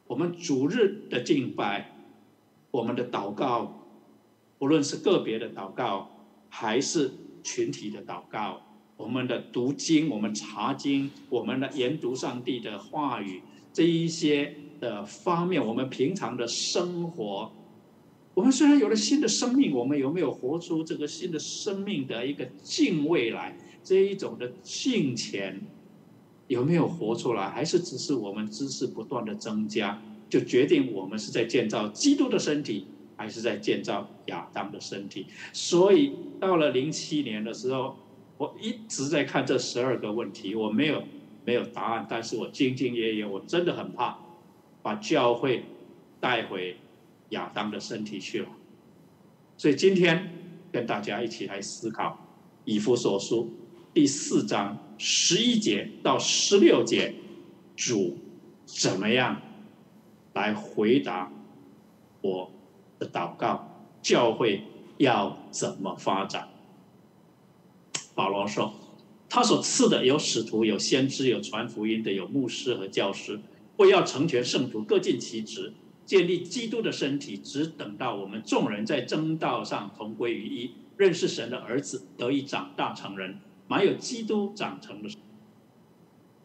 [0.08, 1.96] 我们主日的敬拜，
[2.72, 3.88] 我们的祷告，
[4.60, 6.12] 不论是个别的祷告，
[6.50, 8.62] 还是群体的祷告。
[9.02, 13.42] 我们的读经，我们查经，我们的研读上帝的话语，
[13.74, 17.52] 这一些的方面，我们平常的生活，
[18.36, 23.58] 我们虽然有了新的生命，我们有没有活出这个新的生命的一个敬畏来？
[23.84, 25.60] 这一种的敬虔，
[26.48, 27.50] 有没有活出来？
[27.50, 32.86] 还是只是我们知识不断的增加，就决定我们是在建造基督的身体，
[33.18, 35.26] 还是在建造亚当的身体？
[35.52, 37.96] 所以到了零七年的时候。
[38.41, 41.04] 我一直在看这十二个问题，我没有
[41.45, 44.17] 没有答案，但是我兢兢业业，我真的很怕
[44.82, 45.63] 把教会
[46.19, 46.75] 带回
[47.30, 48.49] 亚当的身体去了。
[49.58, 50.34] 所以今天
[50.71, 52.17] 跟大家一起来思考
[52.65, 53.47] 以弗所书
[53.93, 57.13] 第四章十一节到十六节，
[57.75, 58.17] 主
[58.65, 59.39] 怎么样
[60.34, 61.32] 来回答
[62.21, 62.51] 我
[62.97, 63.67] 的祷告？
[64.01, 64.63] 教会
[64.97, 66.51] 要怎么发展？
[68.13, 68.74] 保罗说
[69.30, 73.39] ：“他所赐的有使徒，有先知，有传福音的，有牧师和教师，
[73.78, 75.74] 为要成全圣徒，各尽其职，
[76.06, 77.38] 建立基督的身体。
[77.38, 85.10] 只等到我们众人在正道上同归于一，认识神的儿子，得以长大成人，满有基督长成的，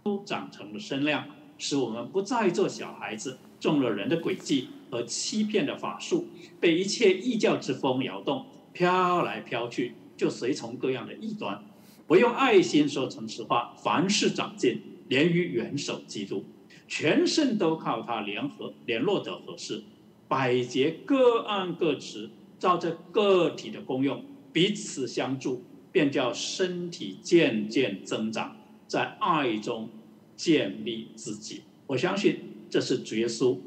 [0.04, 1.26] 都长成的身量，
[1.58, 6.28] 使我们不再做小孩子，中了人的诡计和欺骗的法术，
[6.60, 11.64] 被一切异教之风摇动，飘来飘去。”就随从各样的异端，
[12.06, 16.44] 不用爱心说诚实话，凡事长进，连于元首基督，
[16.88, 19.82] 全身都靠他联合联络得合适，
[20.26, 29.90] 百节各按各职，照着个体的功用彼此相助，便叫身体渐渐增长，在爱中
[30.34, 31.62] 建立自己。
[31.88, 32.38] 我相信
[32.70, 33.58] 这是主耶稣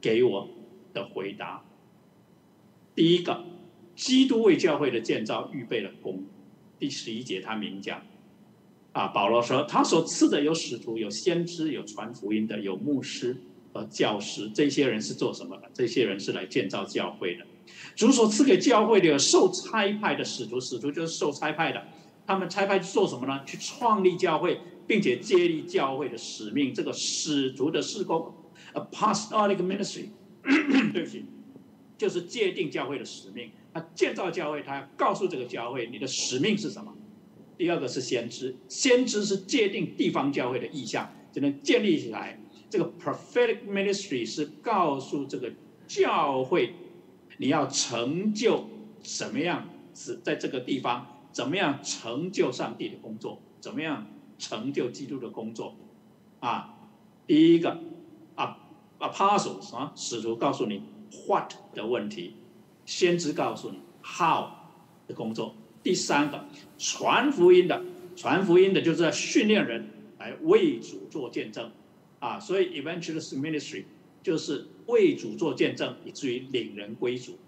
[0.00, 0.48] 给我
[0.94, 1.64] 的回答。
[2.94, 3.55] 第一个。
[3.96, 6.24] 基督为教会的建造预备了功。
[6.78, 8.02] 第十一节他明讲，
[8.92, 13.38] 啊，保罗说他所赐的有使徒，有先知，有传福音的，有牧师
[13.72, 14.50] 和教师。
[14.50, 15.70] 这些人是做什么的？
[15.72, 17.46] 这些人是来建造教会的。
[17.96, 21.82] 主所赐给教会的有受差派的使徒，使徒就是受差派的。
[22.26, 23.42] 他们差派去做什么呢？
[23.46, 26.74] 去创立教会，并且建立教会的使命。
[26.74, 28.34] 这个使徒的事工
[28.74, 30.08] ，apostolic ministry，
[30.92, 31.24] 对不起，
[31.96, 33.50] 就是界定教会的使命。
[33.76, 36.96] 他建造教会，他要告诉这个教会你的使命是什么。
[37.58, 42.40] 第二个是先知，先知是界定地方教会的意向，就能建立起来。
[42.70, 45.52] 这个 prophetic ministry 是告诉这个
[45.86, 46.72] 教会，
[47.36, 48.64] 你要成就
[49.02, 54.06] 什么样是在这个地方，怎么样成就上帝的工作，怎么样
[54.38, 55.76] 成就基督的工作。
[56.40, 56.78] 啊，
[57.26, 57.78] 第一个
[58.36, 58.58] 啊
[59.00, 60.82] ，apostles 啊，使徒告诉你
[61.28, 62.36] what 的问题。
[62.86, 64.46] 先知告诉你 how
[65.06, 66.46] 的工作，第三个
[66.78, 67.84] 传福音的，
[68.16, 71.70] 传福音的就是要训练人来为主做见证，
[72.20, 73.84] 啊，所以 evangelist ministry
[74.22, 77.38] 就是为主做见证，以至于领人归主。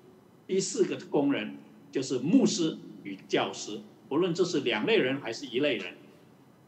[0.46, 1.56] 第四个工人
[1.92, 5.94] 就是牧师与教师，不论这是两类人还是一类人，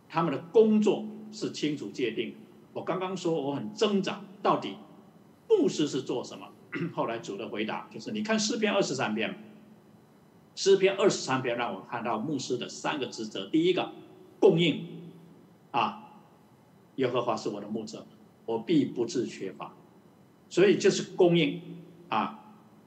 [0.08, 2.34] 他们的工作是清楚界定。
[2.72, 4.76] 我刚刚说我很挣扎，到底
[5.48, 6.49] 牧师是做什么？
[6.94, 9.36] 后来主的回答就是：你看诗篇二十三篇，
[10.54, 13.48] 诗篇二十三篇让我看到牧师的三个职责。
[13.48, 13.92] 第一个，
[14.38, 14.86] 供应，
[15.70, 16.20] 啊，
[16.96, 18.06] 耶和华是我的牧者，
[18.46, 19.74] 我必不致缺乏。
[20.48, 21.60] 所以就是供应
[22.08, 22.36] 啊。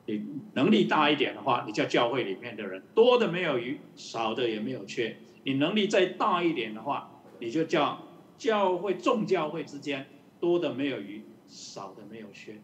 [0.05, 0.21] 你
[0.53, 5.15] 能力大一点的话，你叫教会里面的人多的没有余，少的也没有缺。
[5.45, 8.01] 你能力再大一点的话，你就叫
[8.37, 10.05] 教会众教会之间
[10.41, 12.59] 多的没有余，少的没有缺。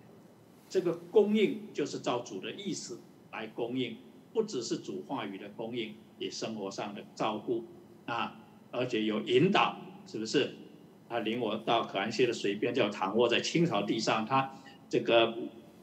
[0.70, 3.02] 这个供应就是照主的意思
[3.32, 3.98] 来供应，
[4.32, 7.66] 不只是主话语的供应，也生活上的照顾
[8.06, 8.40] 啊，
[8.72, 10.56] 而且有引导，是不是？
[11.10, 14.54] 他领我到可安溪的水边，叫躺卧在青草地上，他
[14.88, 15.34] 这个。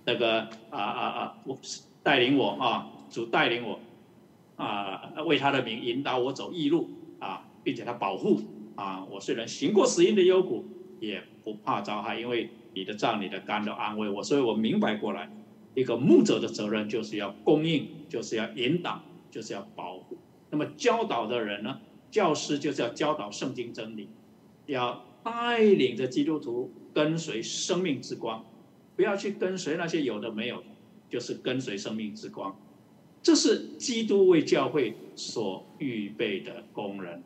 [0.08, 1.38] 那个啊啊啊！
[1.44, 1.58] 我
[2.04, 3.80] 带领我啊，主带领我
[4.54, 8.40] 啊，为他的名引导我走义路啊，并且他保护
[8.76, 9.04] 啊。
[9.10, 10.64] 我虽然行过死荫的幽谷，
[11.00, 14.22] 也不怕遭害，因为你的杖、你的肝都安慰我。
[14.22, 15.30] 所以我明白过来，
[15.74, 20.18] 一个牧者的责任就是要供应，就是要引导，就是要保护。
[20.50, 24.10] 那么教导的人呢，教师就是要教导圣经真理，
[24.66, 28.44] 要带领着基督徒跟随生命之光。
[28.94, 30.66] 不要去跟随那些有的没有的，
[31.08, 32.54] 就是跟随生命之光。
[33.22, 37.22] 这是基督为教会所预备的工人。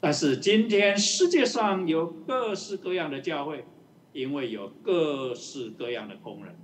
[0.00, 3.64] 但是今天世界上有各式各样的教会，
[4.12, 6.54] 因为有各式各样的工人。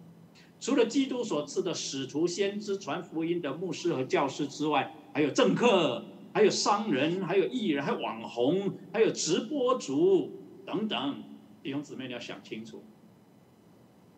[0.60, 10.32] 除了基督所赐的使徒、先知、传福音的牧师和教师之外，还有政客，还有商人，还有艺人，还有网红，还有直播主
[10.66, 11.22] 等等。
[11.62, 12.82] 弟兄姊妹，你要想清楚。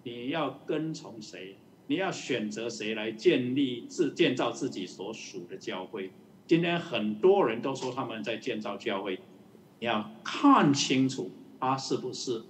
[0.03, 1.57] 你要跟从谁？
[1.89, 6.11] 你要选择谁来建立自建造自己所属的教会？
[6.47, 9.21] 今天很多人都说他们在建造教会，
[9.79, 12.43] 你要看清楚他是不是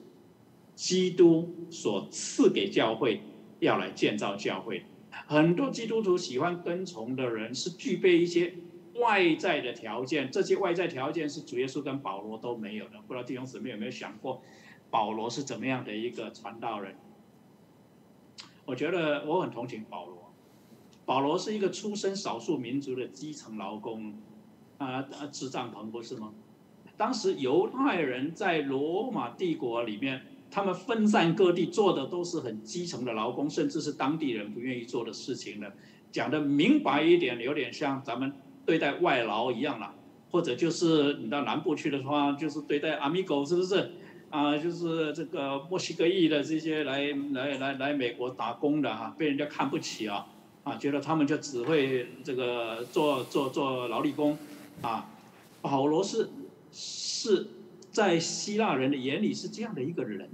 [0.75, 3.21] 基督所赐给教会
[3.59, 4.85] 要来建造教会。
[5.27, 8.55] 很多基督徒喜欢跟从的人是具备一些
[8.95, 13.01] 外在的条件，这些外在条件是主耶稣跟保罗都没有的。
[13.07, 14.43] 不知道弟兄姊妹有没有想过，
[14.91, 16.97] 保罗是怎么样的一个传道人？
[18.65, 20.33] 我觉得我很同情保罗。
[21.05, 24.15] 保罗是一个出身少数民族的基层劳工，
[24.79, 26.33] 啊啊，支帐篷不是吗？
[26.97, 35.73] 当时犹太人在罗马帝国里面，他们分散各地，做的都是很基层的劳工，甚至是当地人不愿意做的事情的。
[36.11, 38.33] 讲的明白一点，有点像咱们
[38.67, 39.95] 对待外劳一样了，
[40.31, 43.93] 或者就是你到南部去的话，就是对待阿米狗，是不是？
[44.31, 50.25] 啊，就是这个墨西哥裔的这些来来来来美国打工的哈，被人家看不起啊，
[50.63, 54.39] 啊，觉得他们就只会这个做做做劳力工，
[54.83, 55.11] 啊，
[55.61, 56.29] 保罗是
[56.71, 57.45] 是
[57.91, 60.31] 在希腊人的眼里是这样的一个人，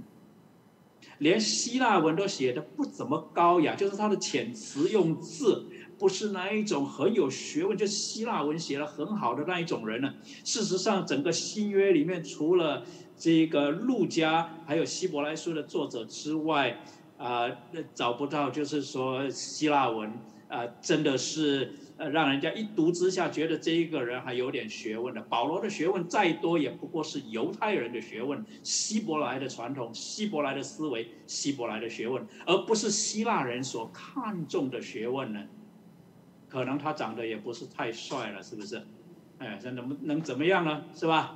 [1.17, 5.65] 连希腊文都写的不怎么高雅，就是他的遣词用字
[5.97, 10.13] 不是那一种很有学问，就希腊文写的很好的那一种人呢。
[10.43, 12.85] 事实上，整个新约里面除了
[13.17, 16.79] 这个路加还有希伯来书的作者之外，
[17.17, 17.49] 啊，
[17.95, 20.13] 找不到，就是说希腊文
[20.47, 25.21] 啊，真的是呃，让人家一读之下觉得这一个人还有点学问的。
[25.21, 35.45] 保罗的学问再多，也不过是犹太人的学问，希伯来的传统，希伯来的思维，希伯来的学问，而不是希腊人所看重的学问呢。
[36.47, 38.81] 可能他长得也不是太帅了，是不是？
[39.39, 40.85] 哎，这能能怎么样呢？
[40.93, 41.35] 是吧？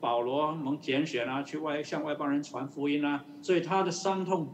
[0.00, 4.48] 保罗蒙拣选啊，去外向外邦人传福音啊，所以他的伤痛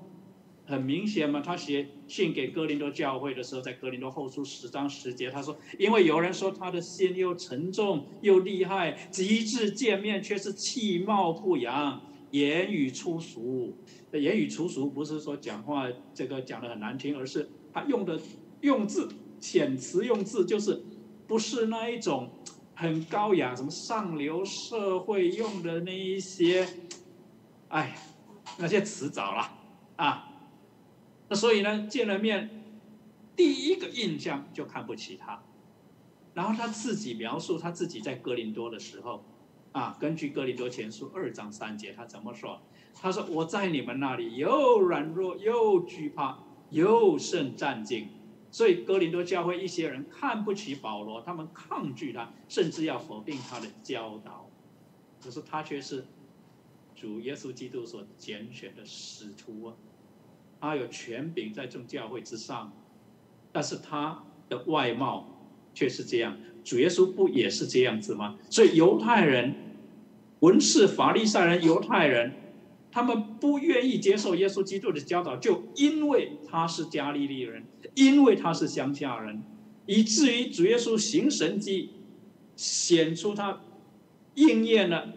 [0.66, 1.40] 很明显嘛。
[1.40, 12.00] 他写信给哥林多教会的时候，在哥林多后书十章十节，他说：“因为有人说他的心又沉重又厉害，极致见面却是气貌不扬，
[12.31, 13.77] 言语粗俗。
[14.12, 18.20] 言语粗俗不是说讲话这个讲的很难听，而是他用的
[18.61, 19.09] 用字
[19.40, 20.83] 遣词用字就是
[21.27, 22.31] 不是那一种。”
[22.77, 26.66] 很高雅，什么上流社会用的那一些，
[27.68, 27.96] 哎，
[28.59, 29.48] 那些词藻了
[29.94, 30.33] 啊。
[31.34, 32.62] 所以呢，见了面，
[33.34, 35.42] 第一个印象就看不起他。
[36.34, 39.24] 然后他自己描述他自己在哥林多的时候，
[39.72, 42.60] 啊，根据哥林多前书二章三节，他怎么说？
[42.94, 46.38] 他说：“我在你们那里又软弱又惧怕，
[46.70, 48.06] 又甚战兢。”
[48.50, 54.48] 所以哥林多教会一些人看不起保罗，他们抗拒他，甚至要否定他的教导。
[55.20, 56.06] 可是他却是
[56.94, 59.74] 主耶稣基督所拣选的使徒啊，
[60.65, 62.73] 他有权柄在众教会之上，
[63.52, 65.29] 但是他的外貌
[65.75, 66.38] 却是这样。
[66.65, 68.38] 主耶稣不也是这样子吗？
[68.48, 69.54] 所以犹太人、
[70.40, 72.33] 文士、法利赛人、犹太人。
[72.90, 77.65] 他们不愿意接受耶稣基督的教导，就因为他是加利利人，
[77.96, 79.42] 因为他是乡下人，
[79.87, 81.90] 以至于主耶稣行神迹，
[82.54, 83.60] 显出他
[84.37, 85.12] 应验了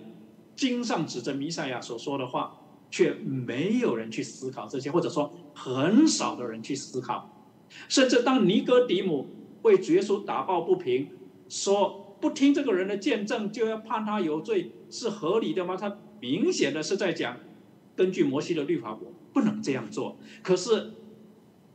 [0.55, 2.56] 经上指着弥赛亚所说的话，
[2.89, 7.33] 却没有人去思考这些，或者说很少的人去思考。
[7.89, 9.27] 甚至当尼哥底母
[9.63, 11.09] 为主耶稣打抱不平，
[11.49, 15.75] 说不听这个人的见证就要判他有罪，是合理的吗？
[15.75, 17.37] 他明显的是在讲，
[17.95, 20.17] 根据摩西的律法，我不能这样做。
[20.41, 20.93] 可是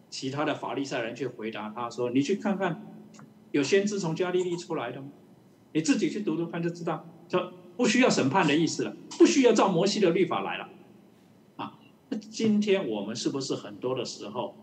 [0.08, 2.82] 其他的法利赛人却回答他说：“你去看看，
[3.50, 5.08] 有先知从加利利出来的吗？
[5.74, 7.06] 你自己去读读看就知道。
[7.28, 10.68] 说不需要审判的意思了，不需要照摩西的律法来了。
[12.16, 14.56] 今天我们是不是很多的时候？”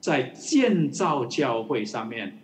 [0.00, 2.40] 在建造教会上面，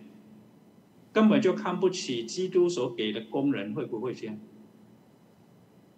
[1.11, 4.39] 根本就看不起基督所给的工人，会不会这样？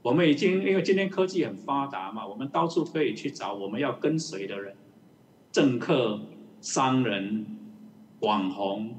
[0.01, 4.75] 我们已经因为今天科技很发达嘛，我们到处可以去找我们要跟随的人，
[5.51, 6.21] 政客、
[6.61, 7.45] 商人、
[8.21, 8.95] 网红，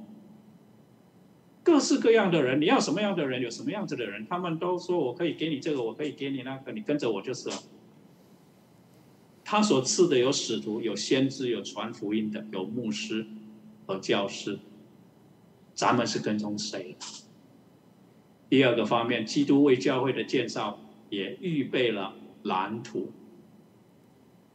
[1.64, 2.60] 各式各样的人。
[2.60, 7.56] 你要什么样的人，有什么样子的人，他们都说我可以给你这个，我可以给你那个，你跟着我就是了。
[9.44, 13.26] 他所赐的有使徒，有先知，有传福音的，有牧师
[13.86, 14.58] 和教师。
[15.74, 16.96] 咱们是跟从谁？
[18.48, 20.80] 第二个方面，基督为教会的建造
[21.10, 23.10] 也预备了蓝图。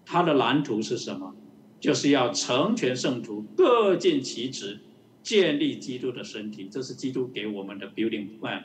[0.06, 1.36] 他的蓝图是什么？
[1.80, 4.80] 就是要成全圣徒，各尽其职，
[5.22, 6.70] 建立基督的身体。
[6.72, 8.64] 这是基督给我们的 building plan。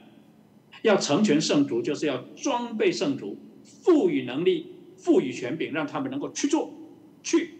[0.83, 4.72] 要成全圣徒，就是要装备圣徒，赋予能力。
[5.03, 6.73] 赋予权柄，让他们能够去做，
[7.25, 7.55] 去，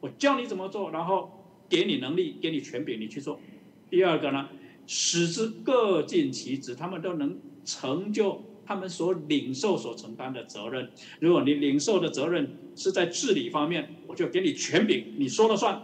[0.00, 1.30] 我教你怎么做，然后
[1.70, 3.40] 给你能力，给你权柄，你去做。
[3.88, 4.50] 第二个呢，
[4.86, 10.90] 使之各尽其职，他们都能成就他们所领受、所承担的责任。
[11.18, 15.82] 如果你领受的责任是在治理方面，我就给你权柄，你说了算，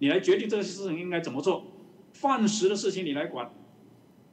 [0.00, 1.64] 你来决定这个事情应该怎么做。
[2.12, 3.50] 饭食的事情你来管，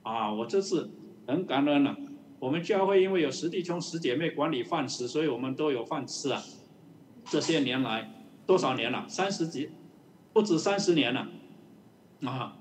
[0.02, 0.90] 啊，我这次
[1.26, 1.96] 很感恩了。
[2.44, 6.44] 我们教会因为有十弟兄十姐妹管理饭食，所以我们都有饭吃啊。
[7.24, 9.06] 这些年来多少年了？
[9.08, 9.70] 三十几，
[10.34, 11.30] 不止三十年了，
[12.26, 12.58] 啊，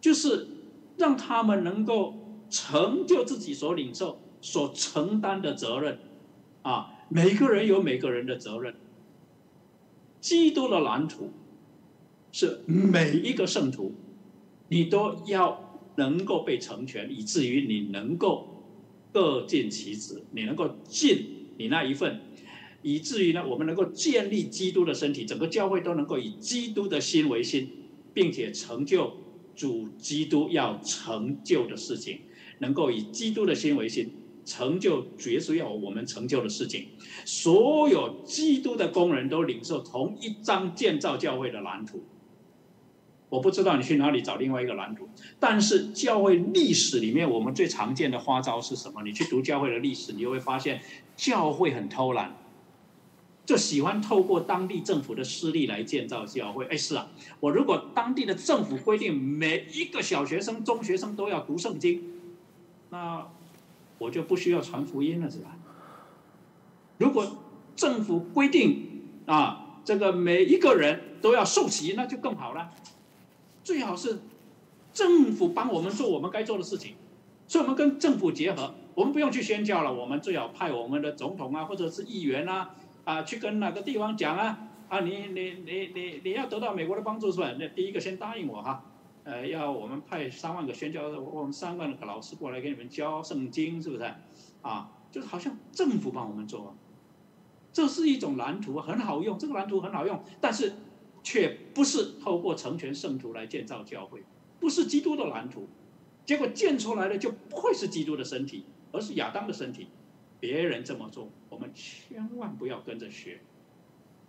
[0.00, 0.48] 就是
[0.96, 6.00] 让他们能够成就自己所领受、所承担的责任，
[6.62, 8.74] 啊，每个人有每个人的责任。
[10.20, 11.30] 基督的蓝图
[12.32, 13.94] 是每一个圣徒，
[14.66, 18.48] 你都要能够被成全，以至于你能够。
[19.12, 22.20] 各尽其职，你能够尽你那一份，
[22.80, 27.68] 以至于呢，我们能够建立基督的身体，整个教会都能够以基督的心为心，
[28.14, 29.12] 并且成就
[29.54, 32.20] 主基督要成就的事情，
[32.60, 34.10] 能够以基督的心为心，
[34.44, 36.86] 成就主耶稣要我们成就的事情。
[37.26, 42.02] 所有基督的工人都领受同一张建造教会的蓝图。
[43.32, 45.08] 我不知道你去哪里找另外一个蓝图，
[45.40, 49.02] 但是教会历史里面，我们最常见的花招是什么？
[49.02, 50.82] 你去读教会的历史，你就会发现
[51.16, 52.36] 教会很偷懒，
[53.46, 56.66] 就喜欢透过当地政府的势力来建造教会。
[56.66, 57.08] 哎，是啊，
[57.40, 62.02] 我如果当地的政府规定每一个小学生、中学生都要读圣经，
[62.90, 63.26] 那
[63.96, 65.56] 我就不需要传福音了，是吧？
[66.98, 67.38] 如果
[67.74, 72.70] 政府规定啊，这个每一个人都要受洗，那就更好了。
[73.64, 74.20] 最好是
[74.92, 76.96] 政府帮我们做我们该做的事情，
[77.46, 87.52] 所以我们跟政府结合，我们不用去宣教了，我们最好派我们的总统啊，或者是议员啊，啊，去跟哪个地方讲啊，啊，你你你你你要得到美国的帮助是吧？
[87.58, 88.84] 那第一个先答应我哈，
[89.24, 94.04] 呃，要我们派三万个宣教，我们三万个老师过来给你们教圣经，是不是？
[94.60, 96.74] 啊，就是好像政府帮我们做，
[97.72, 100.74] 这是一种蓝图，很好用，这个蓝图很好用，但是。
[101.22, 104.22] 却不是透过成全圣徒来建造教会，
[104.58, 105.68] 不是基督的蓝图，
[106.24, 109.88] 结果建出来的就不会是基督的身体，而是亚当的身体。
[110.40, 113.40] 别人这么做，我们千万不要跟着学。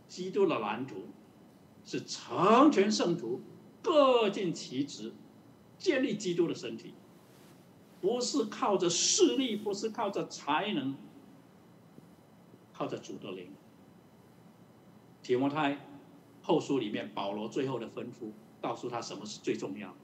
[0.07, 1.07] 基督的蓝图
[1.83, 3.41] 是成全圣徒，
[3.81, 5.11] 各尽其职，
[5.79, 6.93] 建立基督的身体，
[7.99, 10.95] 不是靠着势力，不是靠着才能，
[12.71, 13.47] 靠着主的灵。
[15.23, 15.92] 提摩太。
[16.43, 18.31] 后书里面，保罗最后的吩咐
[18.61, 19.95] 告诉他什么是最重要。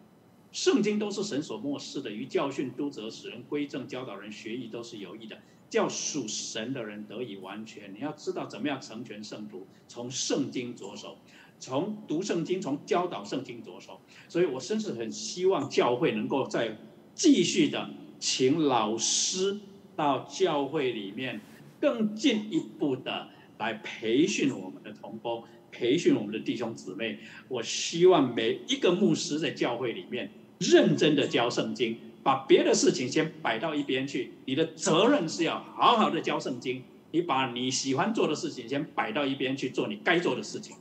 [0.51, 5.37] 圣经都是神所漠视的，于教训、督责、使人归正、教导人学艺都是有益的，
[5.69, 7.93] 叫属神的人得以完全。
[7.93, 11.17] 你要知道怎么样成全圣徒，从圣经着手，
[11.59, 13.99] 从读圣经、从教导圣经着手。
[14.27, 16.77] 所以我真是很希望教会能够再
[17.13, 19.59] 继续的请老师
[19.95, 21.41] 到教会里面
[21.79, 23.27] 更进一步的
[23.59, 25.43] 来培训我们的同胞。
[25.71, 34.33] 培训我们的弟兄姊妹，我希望每一个牧师在教会里面认真的教圣经，把别的事情先摆到一边去。
[34.45, 36.83] 你的责任是要好好的教圣经。
[37.11, 40.75] 你把你喜欢做的事情先摆到一边去做你该做的事情，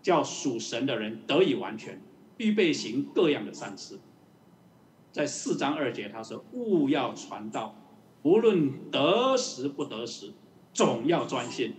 [0.00, 2.00] 叫属神的人得以完全，
[2.38, 3.98] 预备行各样的善事。
[5.10, 7.76] 在四章二节他说：“勿要传道，
[8.22, 10.32] 无论得时不得时，
[10.72, 11.74] 总要专心，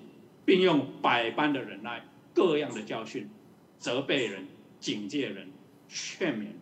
[0.45, 3.29] 并用百般的忍耐，各样的教训，
[3.77, 4.47] 责备人、
[4.79, 5.51] 警戒人、
[5.87, 6.55] 劝勉人。”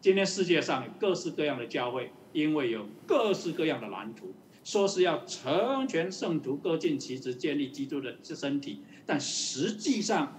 [0.00, 4.34] 今天世界上有各式各样的教会，因为有各式各样的蓝图。
[4.62, 10.38] 说是要成全圣徒，各尽其职，建立基督的身体，但实际上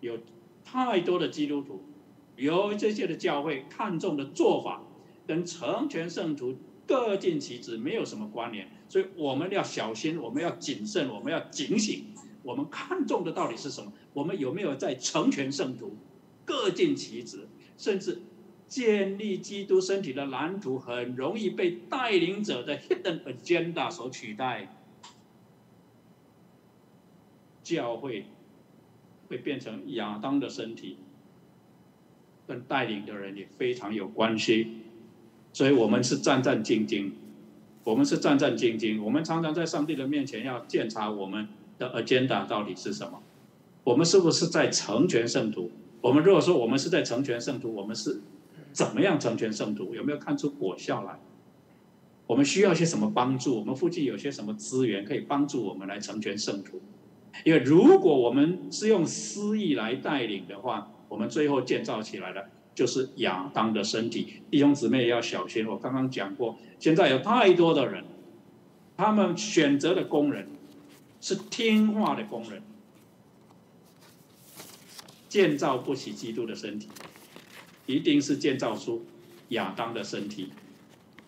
[0.00, 0.18] 有
[0.64, 1.84] 太多的基督徒，
[2.34, 4.82] 有这些的教会看重的做法，
[5.24, 12.06] 跟成全圣徒、各尽其职没有什么关联，所以我们要小心，我们要谨慎，我们要警醒，
[12.42, 13.92] 我们看重的到底是什么？
[14.12, 15.96] 我们有没有在成全圣徒、
[16.44, 18.22] 各尽其职，甚至？
[18.68, 24.76] 建立基督身体的蓝图很容易被带领者的 hidden agenda 所取代，
[27.62, 28.26] 教会
[29.26, 30.98] 会变成亚当的身体，
[32.46, 34.82] 跟带领的人也非常有关系，
[35.54, 37.12] 所以我们是战战兢兢，
[37.84, 41.48] 我们是战战兢兢，我们常常在上帝的面前要检查我们
[41.78, 43.22] 的 agenda 到底是什么，
[43.84, 45.70] 我们是不是在成全圣徒？
[46.00, 48.20] 我们如果说我们是在成全圣徒，我们是。
[48.70, 49.94] 怎么样成全圣徒？
[49.94, 51.18] 有没有看出果效来？
[52.26, 53.58] 我们需要些什么帮助？
[53.58, 56.80] 我们附近有些什么资源可以帮助我们来成全圣徒？
[57.44, 64.42] 因为如果我们是用私意来带领的话，我们最后建造起来的就是亚当的身体。
[64.50, 65.66] 弟兄姊妹要小心。
[65.66, 68.04] 我刚刚讲过，现在有太多的人，
[68.96, 70.46] 他们选择的工人
[71.20, 72.62] 是听话的工人，
[75.28, 76.88] 建造不起基督的身体。
[77.86, 79.06] 一定是建造出
[79.48, 80.50] 亚当的身体，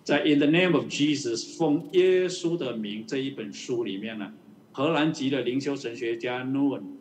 [0.04, 4.34] 在《In the Name of Jesus》奉耶稣的名这一本书里面呢，
[4.70, 6.98] 荷兰籍的灵修神学家 n o e n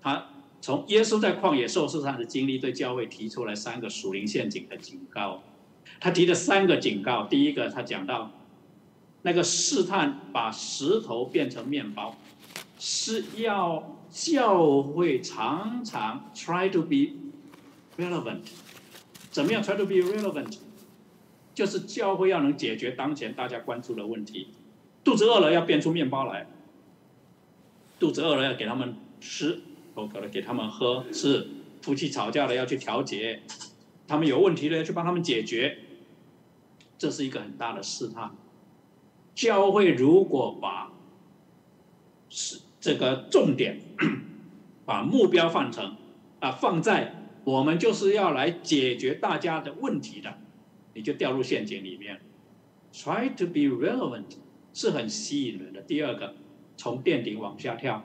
[0.00, 0.28] 他
[0.62, 5.42] 从耶稣在旷野受试上的经历，对教会提出来三个属灵陷阱的警告。
[6.00, 8.32] 他提了三个警告，第一个他讲到，
[9.22, 12.16] 那个试探把石头变成面包，
[12.78, 17.16] 是要教会常常 try to be
[17.98, 18.40] relevant。
[19.30, 20.58] 怎么样 try to be relevant？
[21.54, 24.48] 就是教会要能解决当前大家关注的问题。
[25.04, 26.46] 肚子饿了要变出面包来，
[27.98, 29.60] 肚子饿了要给他们吃，
[29.94, 31.04] 口渴了给他们喝。
[31.12, 31.48] 是
[31.82, 33.42] 夫妻吵架了要去调解，
[34.08, 35.78] 他们有问题了要去帮他们解决。
[36.98, 38.30] 这是一个很大的试探。
[39.34, 40.92] 教会如果把
[42.28, 43.80] 是这个重点，
[44.84, 45.96] 把目标放成
[46.40, 47.16] 啊放在。
[47.42, 50.38] 我们就是要来解决大家的问题的，
[50.92, 52.20] 你就掉入陷阱里面。
[52.92, 54.36] Try to be relevant
[54.74, 55.80] 是很吸引人的。
[55.80, 56.34] 第二个，
[56.76, 58.04] 从垫顶往下跳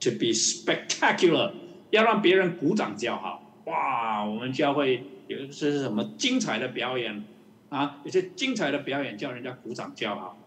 [0.00, 1.52] ，to be spectacular，
[1.90, 3.42] 要让别人鼓掌叫好。
[3.64, 7.24] 哇，我们教会有这是什么精彩的表演
[7.68, 8.00] 啊？
[8.04, 10.38] 有些精彩的表演叫人家鼓掌叫好。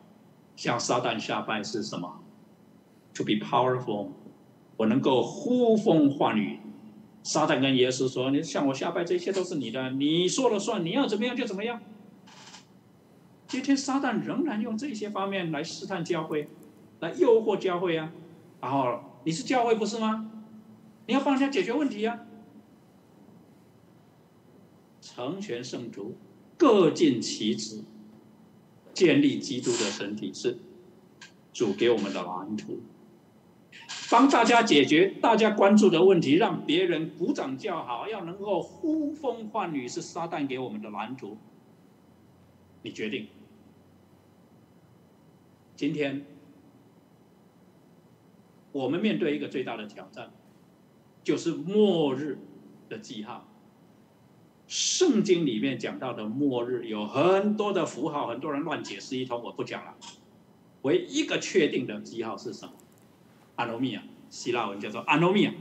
[0.55, 2.22] 向撒旦下拜是什么
[3.13, 4.09] ？To be powerful，
[4.78, 6.59] 我能够呼风唤雨。
[7.24, 11.82] 撒旦跟耶稣说：“你向我下拜，这一切都是你的，你说了算，你要怎么样就怎么样。”
[13.47, 16.49] 今天撒旦仍然用这些方面来试探教会，
[16.99, 18.11] 来诱惑教会啊！
[18.61, 20.30] 然后你是教会不是吗？
[21.07, 22.20] 你要帮人家解决问题呀！
[25.01, 26.15] 成全圣徒，
[26.60, 27.86] 各尽其职，
[28.93, 30.60] 建立基督的身体，是
[31.53, 32.82] 主给我们的蓝图。
[34.12, 41.38] 帮大家解决大家关注的问题，让别人鼓掌叫好，要能够呼风唤雨，是撒旦给我们的蓝图。
[42.82, 43.28] 你决定。
[45.78, 46.26] 今天
[48.74, 50.32] 我们面对一个最大的挑战，
[51.24, 52.38] 就是末日
[52.89, 53.49] 的记号。
[54.70, 59.95] 圣经里面讲到的末日有很多的符号，很多人乱解释一通，我不讲了。
[60.84, 62.74] 唯一一个确定的记号是什么？
[63.55, 65.53] 阿诺米亚，希腊文叫做阿诺米亚，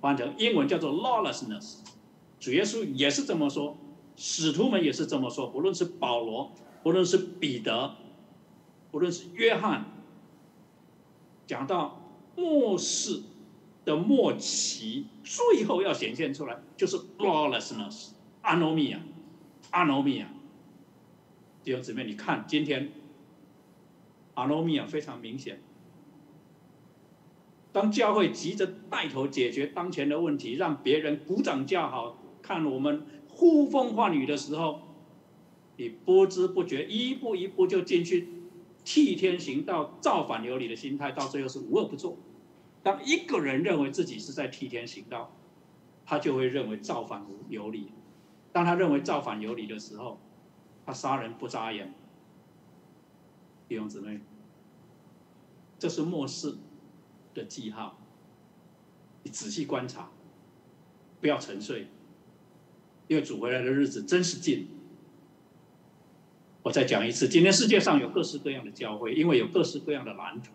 [0.00, 1.78] 翻成英文叫做 lawlessness。
[2.38, 3.76] 主耶稣也是这么说，
[4.14, 5.48] 使徒们也是这么说。
[5.48, 6.52] 不论是保罗，
[6.84, 7.96] 不论是彼得，
[8.92, 9.84] 不论是约翰，
[11.44, 12.00] 讲到
[12.36, 13.20] 末世
[13.84, 18.10] 的末期，最后要显现出来，就是 lawlessness，
[18.48, 18.98] 阿诺米亚，
[19.72, 20.26] 阿诺米亚。
[21.62, 22.90] 弟兄姊妹，你看今天
[24.32, 25.60] 阿诺米亚非常明显。
[27.72, 34.80] 当教会急着带头解决当前的问题，让别人鼓掌叫好，看我们呼风唤雨的时候，
[35.76, 38.28] 你不知不觉一步一步就进去
[38.82, 42.16] 替天行道、造反有理的心态，到最后是无恶不作。
[42.82, 45.36] 当一个人认为自己是在替天行道，
[46.06, 47.92] 他就会认为造反无有理。
[48.52, 50.18] 当他认为造反有理的时候，
[50.84, 51.94] 他杀人不眨眼。
[53.68, 54.20] 弟兄姊妹，
[55.78, 56.56] 这是末世
[57.34, 57.98] 的记号。
[59.22, 60.10] 你仔细观察，
[61.20, 61.88] 不要沉睡，
[63.08, 64.68] 因为主回来的日子真是近。
[66.62, 70.52] 我再讲一次，今天世界上有各式各样的教会，因为有各式各样的蓝图。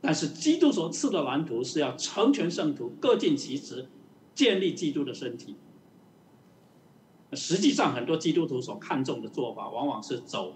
[0.00, 3.88] 但是基督所赐的蓝图是要成全圣徒，各尽其职，
[4.34, 5.56] 建立基督的身体。
[7.32, 10.54] 实际上，很多基督徒所看重的做法，往往是走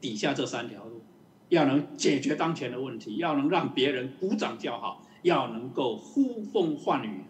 [0.00, 1.00] 底下这三条路：
[1.48, 7.24] 要能解决当前的问题，要能让别人鼓掌叫好，要能够呼风唤雨。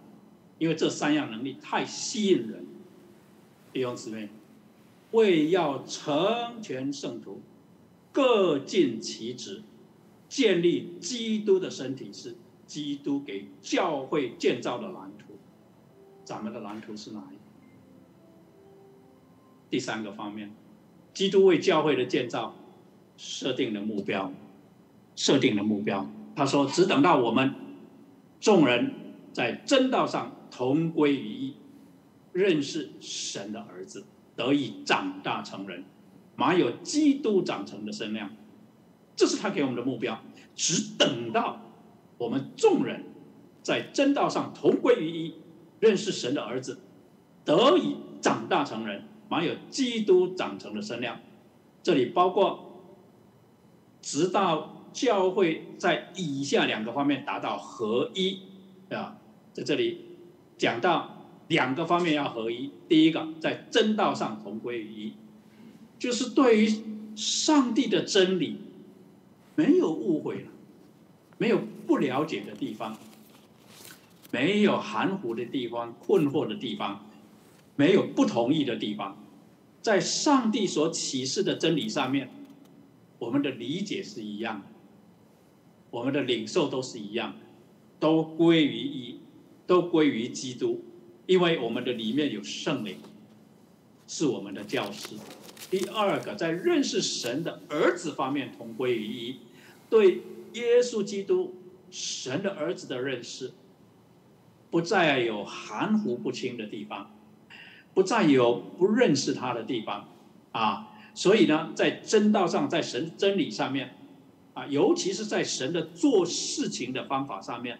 [0.58, 2.64] 因为这三样能力太吸引人。
[3.72, 4.28] 弟兄姊妹，
[5.10, 7.42] 为要成全圣徒，
[8.12, 9.62] 各尽其职。
[10.26, 12.34] 建立基督的身体是
[12.66, 15.34] 基督给教会建造的蓝图，
[16.24, 17.43] 咱们的蓝图是哪一？
[19.74, 20.52] 第三个方面，
[21.12, 22.54] 基督为教会的建造
[23.16, 24.32] 设定了目标，
[25.16, 26.08] 设定了目标。
[26.36, 27.52] 他说：“只等到我们
[28.38, 28.94] 众人
[29.32, 31.56] 在真道上同归于一，
[32.32, 34.04] 认识神的儿子，
[34.36, 35.82] 得以长大成人，
[36.36, 38.30] 满有基督长成的身量。”
[39.16, 40.22] 这是他给我们的目标，
[40.54, 41.60] 只等到
[42.16, 43.06] 我们众人
[43.60, 45.34] 在真道上同归于一，
[45.80, 46.78] 认识神的儿子，
[47.44, 51.20] 得以长大成人，满有基督长成的身量。
[51.82, 52.82] 这里包括，
[54.00, 58.40] 直到教会在以下两个方面达到合一
[58.90, 59.18] 啊，
[59.52, 60.04] 在这里
[60.56, 62.70] 讲到两个方面要合一。
[62.88, 65.12] 第一个，在真道上同归于一，
[65.98, 66.68] 就是对于
[67.16, 68.58] 上帝的真理。
[69.56, 70.50] 没有误会了，
[71.38, 72.98] 没有不了解的地方，
[74.32, 77.06] 没有含糊的地方、困惑的地方，
[77.76, 79.16] 没有不同意的地方，
[79.82, 82.30] 在上帝所启示的真理上面，
[83.18, 84.66] 我们的理解是一样的，
[85.90, 87.38] 我们的领受都是一样的，
[87.98, 89.20] 都归于一，
[89.66, 90.84] 都归于基督，
[91.26, 92.98] 因为我们的里面有圣灵，
[94.06, 95.16] 是我们的教师。
[95.70, 99.36] 第二个，在认识神的儿子方面同归于一，
[99.90, 100.22] 对
[100.52, 101.54] 耶稣基督
[101.90, 103.52] 神的儿子的认识，
[104.70, 107.10] 不再有含糊不清的地方，
[107.94, 110.08] 不再有不认识他的地方
[110.52, 110.90] 啊。
[111.14, 113.94] 所以呢，在真道上，在神真理上面
[114.52, 117.78] 啊，尤其是在神的做事情的方法上面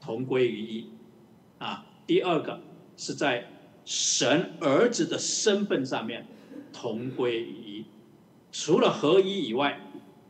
[0.00, 0.90] 同归于一
[1.58, 1.86] 啊。
[2.06, 2.60] 第二个
[2.96, 3.48] 是在
[3.84, 6.26] 神儿子的身份上面。
[6.72, 7.84] 同归于一，
[8.52, 9.80] 除了合一以外，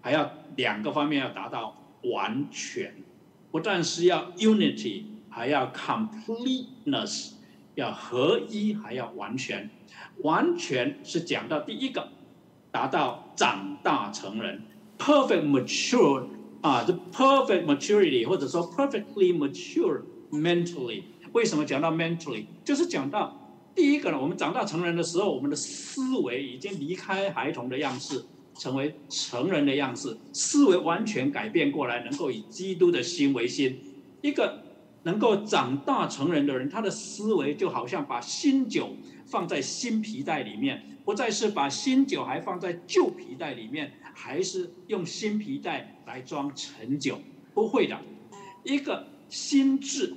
[0.01, 2.95] 还要两个方面要达到完全，
[3.51, 7.33] 不但是要 unity，还要 completeness，
[7.81, 9.71] 要合一还要完全。
[10.23, 12.09] 完全是讲到第一个，
[12.71, 14.63] 达到长大成人
[14.99, 16.27] ，perfect mature
[16.61, 21.03] 啊这 perfect maturity，或者说 perfectly mature mentally。
[21.33, 22.45] 为什么讲到 mentally？
[22.65, 23.37] 就是讲到。
[23.73, 28.25] 第一个呢，我们长大成人的时候，我们的思维已经离开孩童的样式，
[28.59, 33.79] 成为成人的样式，思维完全改变过来，能够以基督的心为心。
[34.23, 34.61] 一个
[35.03, 38.97] 能够长大成人的人，他的思维就好像把新酒
[39.27, 47.21] 放在新皮带里面，不再是把新酒还放在旧皮带里面，还是用新皮带来装陈酒，
[47.55, 47.99] 不会的。
[48.63, 50.15] 一个心智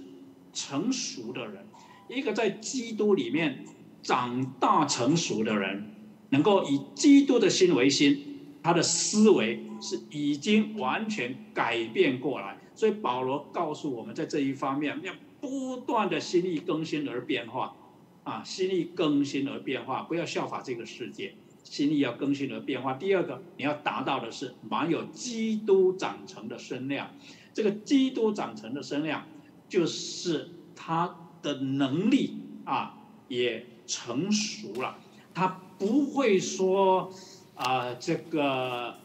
[0.51, 1.65] 成熟的人。
[2.09, 3.65] 一个在基督里面
[4.01, 5.95] 长大成熟的人，
[6.29, 12.57] 能够以基督的心为心，他的思维是已经完全改变过来。
[12.75, 17.75] 所以保罗告诉我们，在这一方面要不断的心意更新而变化，
[18.23, 22.93] 啊，心意更新而变化，不要效法这个世界，心意要更新而变化。
[22.93, 27.11] 第二个，你要达到的是满有基督长成的身量。
[27.53, 29.25] 这个基督长成的身量，
[29.67, 31.17] 就是他。
[31.43, 32.97] 的能力啊，
[33.27, 34.97] 也成熟了。
[35.33, 37.11] 他不会说
[37.53, 38.95] 啊，这个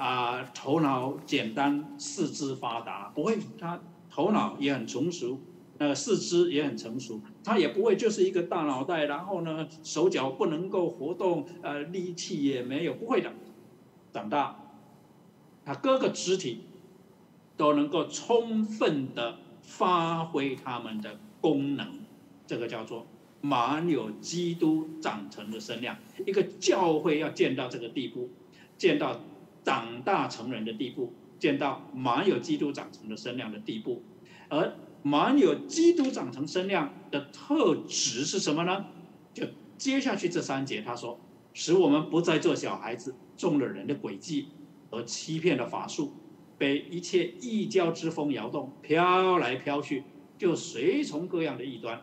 [0.00, 3.38] 啊，头脑简单，四肢发达，不会。
[3.58, 3.78] 他
[4.08, 5.38] 头脑也很成熟，
[5.76, 7.20] 呃，四肢也很成熟。
[7.44, 13.30] 他也不会就是一个大脑袋，然后呢，手脚不能够活动，呃，力气也没有，不会的。
[14.10, 14.56] 长大，
[15.66, 16.64] 他各个肢体
[17.58, 21.20] 都能够充分的发挥他们的。
[21.42, 21.86] 功能，
[22.46, 23.06] 这个叫做
[23.40, 25.96] 满有基督长成的身量。
[26.26, 28.28] 一个教会要建到这个地步，
[28.76, 29.18] 建到
[29.62, 34.02] 长大成人的地步，见到满有基督长成的身量的地步。
[34.48, 38.86] 而满有基督长成身量的特质是什么呢？
[39.32, 39.46] 就
[39.78, 41.18] 接下去这三节，他说，
[41.54, 44.48] 使我们不再做小孩子，中了人的诡计
[44.90, 46.12] 和欺骗的法术，
[46.58, 50.04] 被一切异教之风摇动，飘来飘去，
[50.36, 52.02] 就随从各样的异端。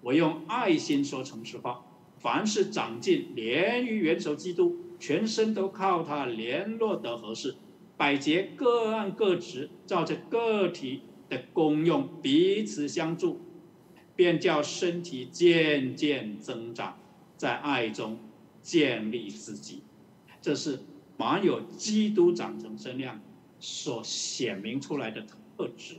[0.00, 1.84] 我用爱心说诚实话，
[2.16, 7.56] 凡是长进，连于元首基督，全身都靠他联络得合适，
[7.96, 13.40] 百节各按各职，照着个体的功用彼此相助，
[14.14, 16.98] 便叫身体渐渐增长，
[17.36, 18.18] 在爱中
[18.60, 19.82] 建立自己。
[20.42, 20.80] 这是
[21.16, 23.20] 满有基督长成身量
[23.58, 25.96] 所显明出来的特质。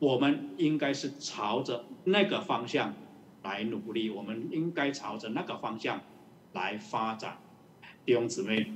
[0.00, 2.94] 我们应该是朝着那个方向
[3.42, 6.00] 来努力，我们应该朝着那个方向
[6.52, 7.38] 来发展。
[8.04, 8.72] 弟兄姊妹，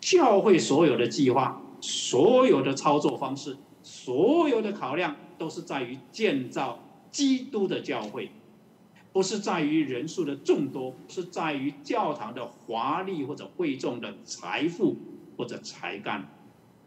[0.00, 6.78] 教会所有的计划、所有的操作方式、所有的考量，都是在于建造
[7.10, 8.30] 基督的教会，
[9.12, 14.96] 不是在于人数的众多，是在于教堂的华丽或者贵重的财富
[15.36, 16.28] 或者才干，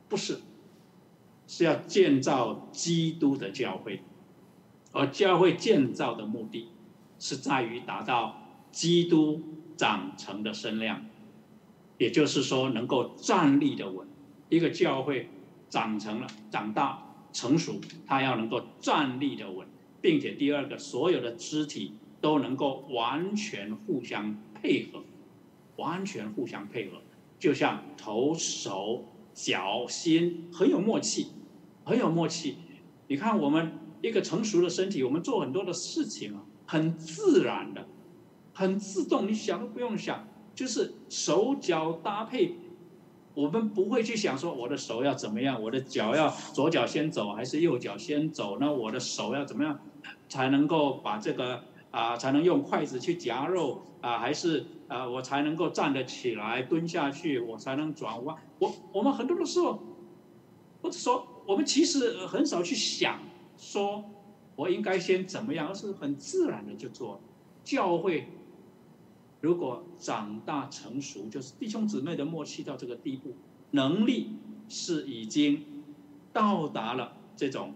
[0.07, 0.39] 不是。
[1.51, 4.03] 是要建造基督的教会，
[4.91, 6.67] 而教会建造的目的，
[7.17, 8.39] 是在于达到
[8.71, 9.41] 基督
[9.75, 11.07] 长成的身量，
[12.00, 14.08] 也就是说，能够站立的稳。
[14.50, 15.30] 一个教会
[15.70, 19.68] 长成了、长大、成熟，它要能够站立的稳，
[20.02, 25.04] 并且第二个，所有的肢体都能够完全互相配合，
[25.76, 26.97] 完全互相配合，
[27.38, 31.28] 就像头、手、脚、心很有默契。
[31.86, 32.58] 很有默契，
[33.08, 33.72] 你看我们
[34.04, 37.88] 一个成熟的身体，我们做很多的事情啊，很自然的，
[38.54, 40.28] 很自动，你想都不用想，
[40.60, 42.55] 就是手脚搭配，
[43.34, 49.80] 我们不会去想说我的手要怎么样，我的脚要左脚先走还是右脚先走，那我的手要怎么样
[50.28, 59.82] 才能够把这个啊，才能用筷子去夹肉啊，还是啊，我才能够站得起来蹲下去，我才能转弯，我我们很多的时候，
[60.82, 61.26] 或者说。
[61.47, 63.18] 我们其实很少去想，
[63.57, 64.03] 说
[64.55, 67.20] 我应该先怎么样，而是很自然的就做。
[67.64, 68.28] 教会
[69.41, 73.35] 如果长大成熟，就是弟兄姊妹的默契到这个地步，
[73.71, 74.35] 能力
[74.67, 75.65] 是已经
[76.33, 77.73] 到达了这种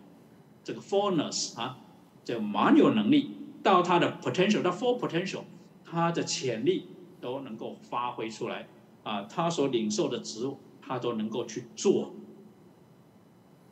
[0.64, 1.80] 这个 fullness 啊，
[2.24, 3.32] 就蛮有能力
[3.64, 5.44] 到他的 potential，到 full potential，
[5.86, 6.88] 他的潜力
[7.22, 8.68] 都能够发挥出来
[9.04, 12.14] 啊，他所领受的职务，他都能够去做。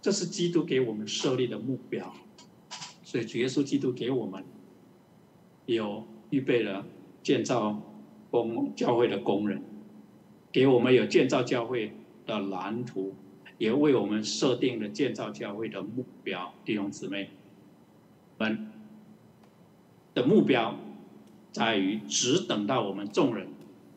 [0.01, 2.13] 这是基督给我们设立的目标，
[3.03, 4.43] 所以主耶稣基督给我们
[5.65, 6.85] 有预备了
[7.24, 7.82] 建造
[8.30, 9.63] 工教会的工人，
[10.51, 11.93] 给我们有建造教会
[12.26, 13.15] 的蓝图，
[13.57, 16.53] 也为我们设定了建造教会的目标。
[16.65, 17.30] 弟兄姊妹
[18.38, 18.72] 们
[20.13, 20.76] 的目标
[21.51, 23.47] 在于只等到我们众人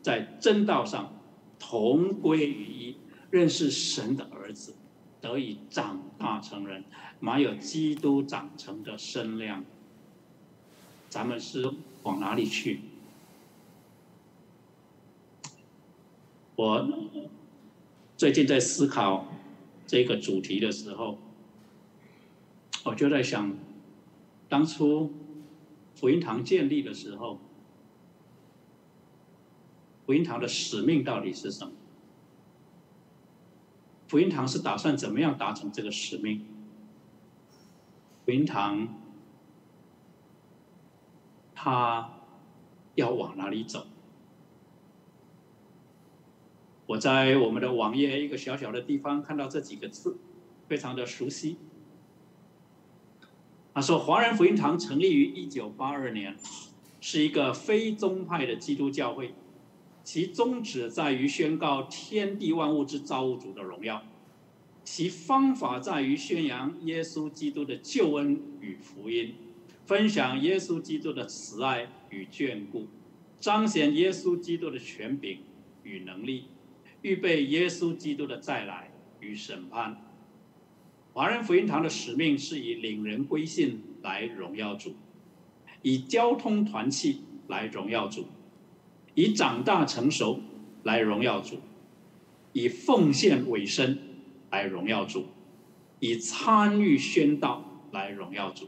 [0.01, 1.13] 在真道上
[1.57, 2.97] 同归于一，
[3.31, 4.75] 认识神的儿子。
[5.21, 6.83] 得以长大成人，
[7.19, 9.65] 满有基督长成的身量。
[11.09, 11.67] 咱们是
[12.03, 12.81] 往哪里去？
[16.55, 16.87] 我
[18.15, 19.27] 最近在思考
[19.85, 21.17] 这个主题的时候，
[22.85, 23.53] 我就在想，
[24.47, 25.11] 当初
[25.95, 27.39] 福音堂建立的时候，
[30.05, 31.73] 福音堂的使命到底是什么？
[34.07, 36.45] 福音堂是打算怎么样达成这个使命？
[38.23, 38.87] 福音堂，
[41.53, 42.13] 他
[42.95, 43.85] 要往哪里走？
[46.87, 50.17] 我在我们的网页一个小小的地方看到这几个字，
[50.67, 51.57] 非常的熟悉。
[53.73, 56.37] 他说：“华人福音堂成立于一九八二年，
[57.01, 59.33] 是一个非宗派的基督教会。”
[60.05, 64.03] 其宗旨在于宣告天地万物之造物主的荣耀，
[64.83, 69.33] 其方法在于宣扬耶稣基督的救恩与福音，
[69.87, 72.85] 分享耶稣基督的慈爱与眷顾，
[73.39, 75.39] 彰显耶稣基督的权柄
[75.81, 76.45] 与能力，
[77.05, 78.89] 预备耶稣基督的再来
[79.19, 80.01] 与审判。
[81.13, 84.95] 华人福音堂的使命是以领人归信来荣耀主，
[85.83, 88.25] 以交通团契来荣耀主。
[89.13, 90.41] 以长大成熟
[90.81, 91.59] 来荣耀主，
[92.53, 93.99] 以奉献委身
[94.49, 95.27] 来荣耀主，
[95.99, 98.67] 以参与宣道来荣耀主。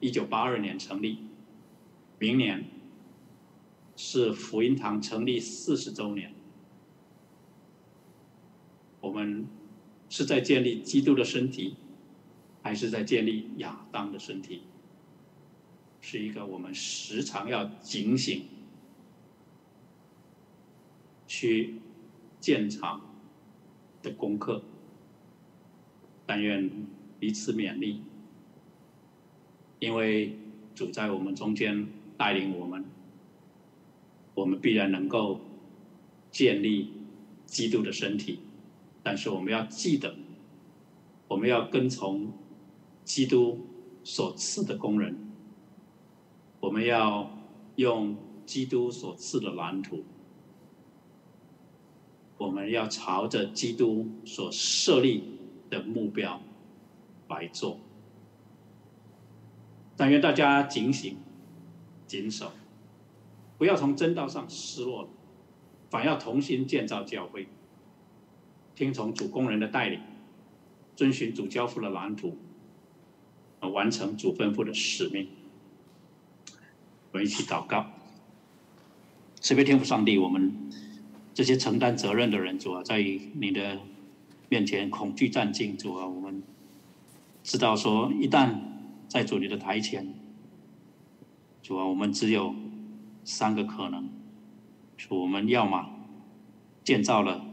[0.00, 1.16] 一九八二年成立，
[2.18, 2.66] 明年
[3.96, 6.34] 是福音堂成立四十周年。
[9.02, 9.44] 我们
[10.08, 11.74] 是在建立基督的身体，
[12.62, 14.62] 还是在建立亚当的身体？
[16.00, 18.44] 是一个我们时常要警醒、
[21.26, 21.74] 去
[22.40, 23.14] 建厂
[24.02, 24.62] 的功课。
[26.24, 26.70] 但愿
[27.18, 28.02] 彼此勉励，
[29.80, 30.38] 因为
[30.74, 32.84] 主在我们中间带领我们，
[34.34, 35.40] 我们必然能够
[36.30, 36.92] 建立
[37.44, 38.38] 基督的身体。
[39.02, 40.14] 但是我们要记得，
[41.28, 42.32] 我们要跟从
[43.04, 43.66] 基督
[44.04, 45.32] 所赐的工人，
[46.60, 47.30] 我们要
[47.76, 50.04] 用基督所赐的蓝图，
[52.38, 55.38] 我们要朝着基督所设立
[55.68, 56.40] 的目标
[57.28, 57.78] 来做。
[59.96, 61.16] 但愿大家警醒、
[62.06, 62.52] 谨守，
[63.58, 65.08] 不要从真道上失落了，
[65.90, 67.48] 反要同心建造教会。
[68.82, 70.00] 听从主工人的带领，
[70.96, 72.36] 遵循主交付的蓝图，
[73.60, 75.28] 完成主吩咐的使命。
[77.12, 77.86] 我们一起祷告，
[79.38, 80.52] 慈悲天父上帝，我们
[81.32, 83.78] 这些承担责任的人，主啊，在你的
[84.48, 86.42] 面前恐惧战兢，主啊，我们
[87.44, 88.58] 知道说，一旦
[89.06, 90.12] 在主你的台前，
[91.62, 92.52] 主啊，我们只有
[93.22, 94.08] 三个可能：，
[94.96, 95.88] 说我们要么
[96.82, 97.51] 建造了。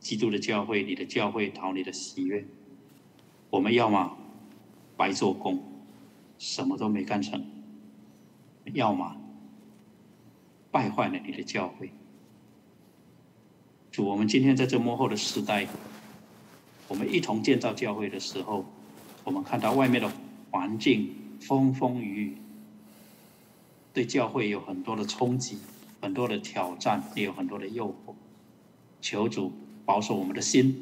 [0.00, 2.44] 基督的教会，你的教会讨你的喜悦。
[3.50, 4.16] 我们要么
[4.96, 5.62] 白做工，
[6.38, 7.40] 什么都没干成；
[8.72, 9.16] 要么
[10.70, 11.90] 败坏了你的教会。
[13.90, 15.68] 主，我们今天在这幕后的时代，
[16.88, 18.64] 我们一同建造教会的时候，
[19.24, 20.10] 我们看到外面的
[20.50, 22.36] 环境风风雨雨，
[23.92, 25.58] 对教会有很多的冲击，
[26.00, 28.14] 很多的挑战，也有很多的诱惑。
[29.02, 29.52] 求主。
[29.90, 30.72] 保守我们的心，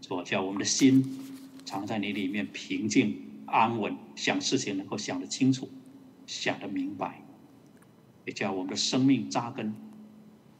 [0.00, 1.18] 主叫我们的心
[1.64, 5.68] 藏在你里面，平静安稳，想事情能够想得清楚，
[6.24, 7.20] 想得明白，
[8.24, 9.74] 也叫我们的生命扎根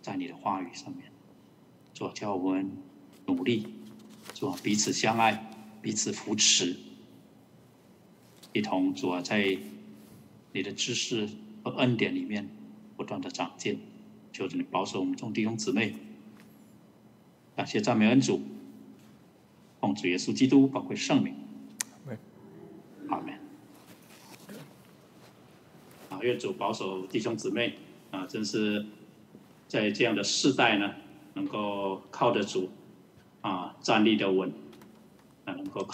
[0.02, 1.04] 在你的话语上面。
[1.92, 2.68] 主叫我们
[3.26, 3.64] 努力，
[4.34, 5.48] 主彼此相爱，
[5.80, 6.76] 彼此扶持，
[8.52, 9.56] 一同主在
[10.52, 11.28] 你的知识
[11.62, 12.50] 和恩典里面
[12.96, 13.78] 不断的长进。
[14.32, 15.94] 求主你保守我们众弟兄姊妹。
[17.56, 18.42] 感谢赞美恩主，
[19.80, 21.36] 奉主耶稣基督宝贵圣名，
[23.08, 23.34] 阿门。
[26.10, 27.78] 啊，愿主保守弟兄姊妹
[28.10, 28.84] 啊，真是
[29.68, 30.94] 在这样的世代呢，
[31.34, 32.70] 能够靠得住
[33.40, 34.52] 啊，站立的稳，
[35.44, 35.92] 啊，能够靠。